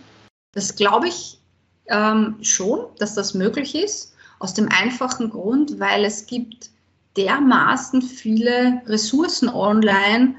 Das 0.53 0.75
glaube 0.75 1.07
ich 1.07 1.39
ähm, 1.87 2.35
schon, 2.41 2.85
dass 2.99 3.15
das 3.15 3.33
möglich 3.33 3.75
ist. 3.75 4.13
Aus 4.39 4.53
dem 4.53 4.69
einfachen 4.69 5.29
Grund, 5.29 5.79
weil 5.79 6.05
es 6.05 6.25
gibt 6.25 6.69
dermaßen 7.15 8.01
viele 8.01 8.81
Ressourcen 8.85 9.49
online 9.49 10.35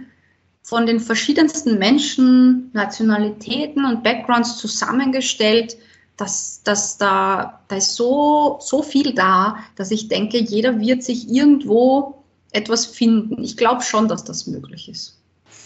von 0.62 0.86
den 0.86 1.00
verschiedensten 1.00 1.78
Menschen, 1.78 2.70
Nationalitäten 2.72 3.84
und 3.84 4.02
Backgrounds 4.02 4.58
zusammengestellt, 4.58 5.76
dass, 6.16 6.62
dass 6.64 6.98
da, 6.98 7.60
da 7.68 7.76
ist 7.76 7.94
so, 7.94 8.58
so 8.60 8.82
viel 8.82 9.14
da, 9.14 9.56
dass 9.76 9.90
ich 9.90 10.08
denke, 10.08 10.38
jeder 10.38 10.78
wird 10.78 11.02
sich 11.02 11.28
irgendwo 11.30 12.22
etwas 12.52 12.86
finden. 12.86 13.42
Ich 13.42 13.56
glaube 13.56 13.82
schon, 13.82 14.08
dass 14.08 14.24
das 14.24 14.46
möglich 14.46 14.88
ist. 14.88 15.17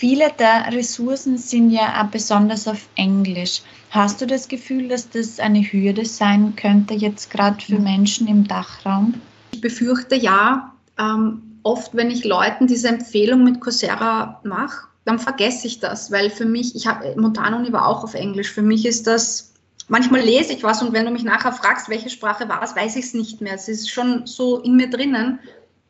Viele 0.02 0.32
der 0.36 0.72
Ressourcen 0.72 1.38
sind 1.38 1.70
ja 1.70 2.02
auch 2.02 2.10
besonders 2.10 2.66
auf 2.66 2.88
Englisch. 2.96 3.62
Hast 3.90 4.20
du 4.20 4.26
das 4.26 4.48
Gefühl, 4.48 4.88
dass 4.88 5.08
das 5.08 5.38
eine 5.38 5.60
Hürde 5.60 6.04
sein 6.04 6.56
könnte, 6.56 6.94
jetzt 6.94 7.30
gerade 7.30 7.64
für 7.64 7.78
Menschen 7.78 8.26
im 8.26 8.48
Dachraum? 8.48 9.14
Ich 9.52 9.60
befürchte 9.60 10.16
ja. 10.16 10.72
Ähm, 10.98 11.60
oft, 11.62 11.94
wenn 11.94 12.10
ich 12.10 12.24
Leuten 12.24 12.66
diese 12.66 12.88
Empfehlung 12.88 13.44
mit 13.44 13.60
Coursera 13.60 14.40
mache, 14.42 14.88
dann 15.04 15.20
vergesse 15.20 15.68
ich 15.68 15.78
das, 15.78 16.10
weil 16.10 16.30
für 16.30 16.46
mich, 16.46 16.74
ich 16.74 16.88
habe, 16.88 17.14
Montanuni 17.16 17.72
war 17.72 17.86
auch 17.86 18.02
auf 18.02 18.14
Englisch, 18.14 18.50
für 18.50 18.62
mich 18.62 18.84
ist 18.84 19.06
das 19.06 19.52
manchmal 19.86 20.22
lese 20.22 20.52
ich 20.52 20.64
was 20.64 20.82
und 20.82 20.92
wenn 20.92 21.06
du 21.06 21.12
mich 21.12 21.22
nachher 21.22 21.52
fragst, 21.52 21.88
welche 21.88 22.10
Sprache 22.10 22.48
war 22.48 22.60
es, 22.64 22.74
weiß 22.74 22.96
ich 22.96 23.04
es 23.04 23.14
nicht 23.14 23.40
mehr. 23.40 23.54
Es 23.54 23.68
ist 23.68 23.88
schon 23.88 24.26
so 24.26 24.58
in 24.62 24.74
mir 24.74 24.90
drinnen. 24.90 25.38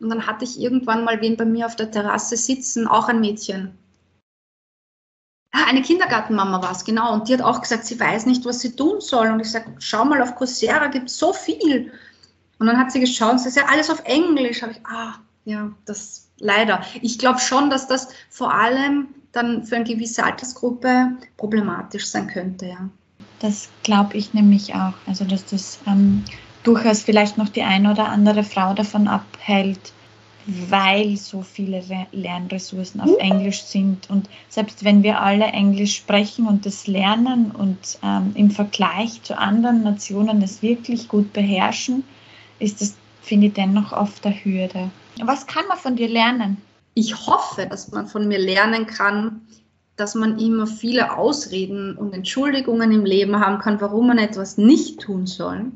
Und 0.01 0.11
dann 0.11 0.27
hatte 0.27 0.45
ich 0.45 0.61
irgendwann 0.61 1.03
mal 1.03 1.23
wen 1.23 1.39
bei 1.39 1.47
mir 1.47 1.65
auf 1.65 1.77
der 1.77 1.91
Terrasse 1.91 2.37
sitzen, 2.37 2.87
auch 2.87 3.09
ein 3.09 3.21
Mädchen. 3.21 3.79
Eine 5.53 5.83
Kindergartenmama 5.83 6.63
war 6.63 6.73
es, 6.73 6.85
genau. 6.85 7.13
Und 7.13 7.29
die 7.29 7.35
hat 7.35 7.43
auch 7.43 7.61
gesagt, 7.61 7.85
sie 7.85 8.01
weiß 8.01 8.25
nicht, 8.27 8.45
was 8.47 8.61
sie 8.61 8.75
tun 8.75 9.01
soll. 9.01 9.29
Und 9.29 9.41
ich 9.41 9.51
sage, 9.51 9.67
schau 9.79 10.05
mal, 10.05 10.23
auf 10.23 10.35
Coursera 10.35 10.87
gibt 10.87 11.11
es 11.11 11.19
so 11.19 11.33
viel. 11.33 11.93
Und 12.59 12.67
dann 12.67 12.79
hat 12.79 12.91
sie 12.91 13.01
geschaut 13.01 13.39
sie 13.41 13.49
ist 13.49 13.57
ja 13.57 13.67
alles 13.67 13.91
auf 13.91 14.03
Englisch. 14.05 14.63
Habe 14.63 14.73
ich, 14.73 14.81
ah, 14.87 15.15
ja, 15.45 15.71
das 15.85 16.29
leider. 16.39 16.83
Ich 17.03 17.19
glaube 17.19 17.39
schon, 17.39 17.69
dass 17.69 17.87
das 17.87 18.09
vor 18.31 18.53
allem 18.53 19.09
dann 19.33 19.65
für 19.65 19.77
eine 19.77 19.85
gewisse 19.85 20.25
Altersgruppe 20.25 21.13
problematisch 21.37 22.07
sein 22.07 22.27
könnte, 22.27 22.67
ja. 22.67 22.89
Das 23.41 23.69
glaube 23.83 24.17
ich 24.17 24.35
nämlich 24.35 24.75
auch. 24.75 24.95
Also, 25.07 25.25
dass 25.25 25.45
das 25.47 25.79
ähm, 25.87 26.25
durchaus 26.63 27.03
vielleicht 27.03 27.39
noch 27.39 27.49
die 27.49 27.63
eine 27.63 27.91
oder 27.91 28.09
andere 28.09 28.45
Frau 28.45 28.73
davon 28.73 29.09
abhält, 29.09 29.93
weil 30.47 31.17
so 31.17 31.43
viele 31.43 31.83
Lernressourcen 32.13 33.01
auf 33.01 33.17
Englisch 33.19 33.63
sind. 33.63 34.11
Und 34.11 34.29
selbst 34.49 34.85
wenn 34.85 35.03
wir 35.03 35.21
alle 35.21 35.47
Englisch 35.47 35.97
sprechen 35.97 36.47
und 36.47 36.67
das 36.67 36.87
lernen 36.87 37.53
und 37.53 37.99
ähm, 38.03 38.33
im 38.35 38.51
Vergleich 38.51 39.23
zu 39.23 39.39
anderen 39.39 39.83
Nationen 39.83 40.41
das 40.41 40.63
wirklich 40.63 41.09
gut 41.09 41.33
beherrschen, 41.33 42.05
ist 42.59 42.81
das, 42.81 42.97
finde 43.21 43.49
ich, 43.49 43.53
dennoch 43.55 43.93
oft 43.93 44.25
eine 44.27 44.45
Hürde. 44.45 44.91
Was 45.21 45.47
kann 45.47 45.67
man 45.69 45.79
von 45.79 45.97
dir 45.97 46.09
lernen? 46.09 46.57
Ich 46.95 47.27
hoffe, 47.27 47.67
dass 47.67 47.91
man 47.91 48.07
von 48.07 48.29
mir 48.29 48.39
lernen 48.39 48.87
kann, 48.87 49.43
dass 50.03 50.17
man 50.17 50.37
immer 50.41 50.67
viele 50.67 51.17
Ausreden 51.17 51.97
und 51.97 52.13
Entschuldigungen 52.13 52.91
im 52.91 53.05
Leben 53.05 53.39
haben 53.39 53.61
kann, 53.61 53.81
warum 53.81 54.09
man 54.09 54.19
etwas 54.19 54.59
nicht 54.59 55.01
tun 55.01 55.29
soll, 55.29 55.67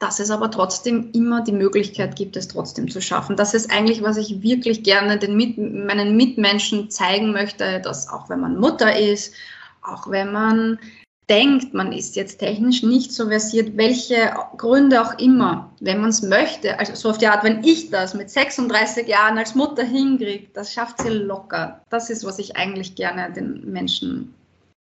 dass 0.00 0.18
es 0.18 0.32
aber 0.32 0.50
trotzdem 0.50 1.10
immer 1.12 1.44
die 1.44 1.52
Möglichkeit 1.52 2.16
gibt, 2.16 2.36
es 2.36 2.48
trotzdem 2.48 2.90
zu 2.90 3.00
schaffen. 3.00 3.36
Das 3.36 3.54
ist 3.54 3.70
eigentlich, 3.70 4.02
was 4.02 4.16
ich 4.16 4.42
wirklich 4.42 4.82
gerne 4.82 5.18
den 5.18 5.36
Mit 5.36 5.56
meinen 5.56 6.16
Mitmenschen 6.16 6.90
zeigen 6.90 7.30
möchte, 7.30 7.80
dass 7.80 8.08
auch 8.08 8.28
wenn 8.28 8.40
man 8.40 8.58
Mutter 8.58 8.98
ist, 8.98 9.34
auch 9.82 10.10
wenn 10.10 10.32
man 10.32 10.80
denkt, 11.28 11.74
man 11.74 11.92
ist 11.92 12.16
jetzt 12.16 12.38
technisch 12.38 12.82
nicht 12.82 13.12
so 13.12 13.28
versiert, 13.28 13.76
welche 13.76 14.32
Gründe 14.56 15.02
auch 15.02 15.18
immer, 15.18 15.70
wenn 15.80 16.00
man 16.00 16.10
es 16.10 16.22
möchte, 16.22 16.78
also 16.78 16.94
so 16.94 17.10
auf 17.10 17.18
die 17.18 17.26
Art, 17.26 17.42
wenn 17.42 17.64
ich 17.64 17.90
das 17.90 18.14
mit 18.14 18.30
36 18.30 19.08
Jahren 19.08 19.36
als 19.38 19.54
Mutter 19.54 19.82
hinkriege, 19.82 20.48
das 20.54 20.72
schafft 20.72 21.00
sie 21.00 21.08
locker. 21.08 21.80
Das 21.90 22.10
ist, 22.10 22.24
was 22.24 22.38
ich 22.38 22.56
eigentlich 22.56 22.94
gerne 22.94 23.32
den 23.32 23.70
Menschen 23.70 24.34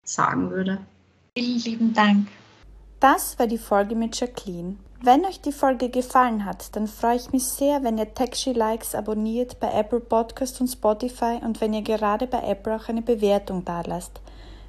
sagen 0.04 0.52
würde. 0.52 0.80
Vielen 1.38 1.60
lieben 1.62 1.94
Dank. 1.94 2.28
Das 3.00 3.38
war 3.40 3.48
die 3.48 3.58
Folge 3.58 3.96
mit 3.96 4.20
Jacqueline. 4.20 4.78
Wenn 5.02 5.26
euch 5.26 5.42
die 5.42 5.52
Folge 5.52 5.90
gefallen 5.90 6.46
hat, 6.46 6.76
dann 6.76 6.88
freue 6.88 7.18
ich 7.18 7.32
mich 7.32 7.44
sehr, 7.44 7.84
wenn 7.84 7.98
ihr 7.98 8.14
Taxi 8.14 8.54
Likes 8.54 8.96
abonniert 8.96 9.60
bei 9.60 9.72
Apple 9.72 10.00
Podcast 10.00 10.62
und 10.62 10.68
Spotify 10.68 11.40
und 11.44 11.60
wenn 11.60 11.74
ihr 11.74 11.82
gerade 11.82 12.26
bei 12.28 12.40
Apple 12.40 12.76
auch 12.76 12.88
eine 12.88 13.02
Bewertung 13.02 13.66
da 13.66 13.82
lasst. 13.82 14.22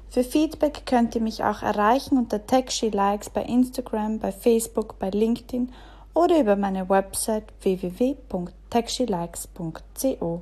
Für 0.09 0.23
Feedback 0.23 0.85
könnt 0.85 1.15
ihr 1.15 1.21
mich 1.21 1.43
auch 1.43 1.61
erreichen 1.61 2.17
unter 2.17 2.45
TechSheLikes 2.45 3.29
bei 3.29 3.43
Instagram, 3.43 4.19
bei 4.19 4.31
Facebook, 4.31 4.97
bei 4.99 5.09
LinkedIn 5.09 5.73
oder 6.13 6.39
über 6.39 6.55
meine 6.55 6.87
Website 6.89 7.43
www.techshelikes.co. 7.61 10.41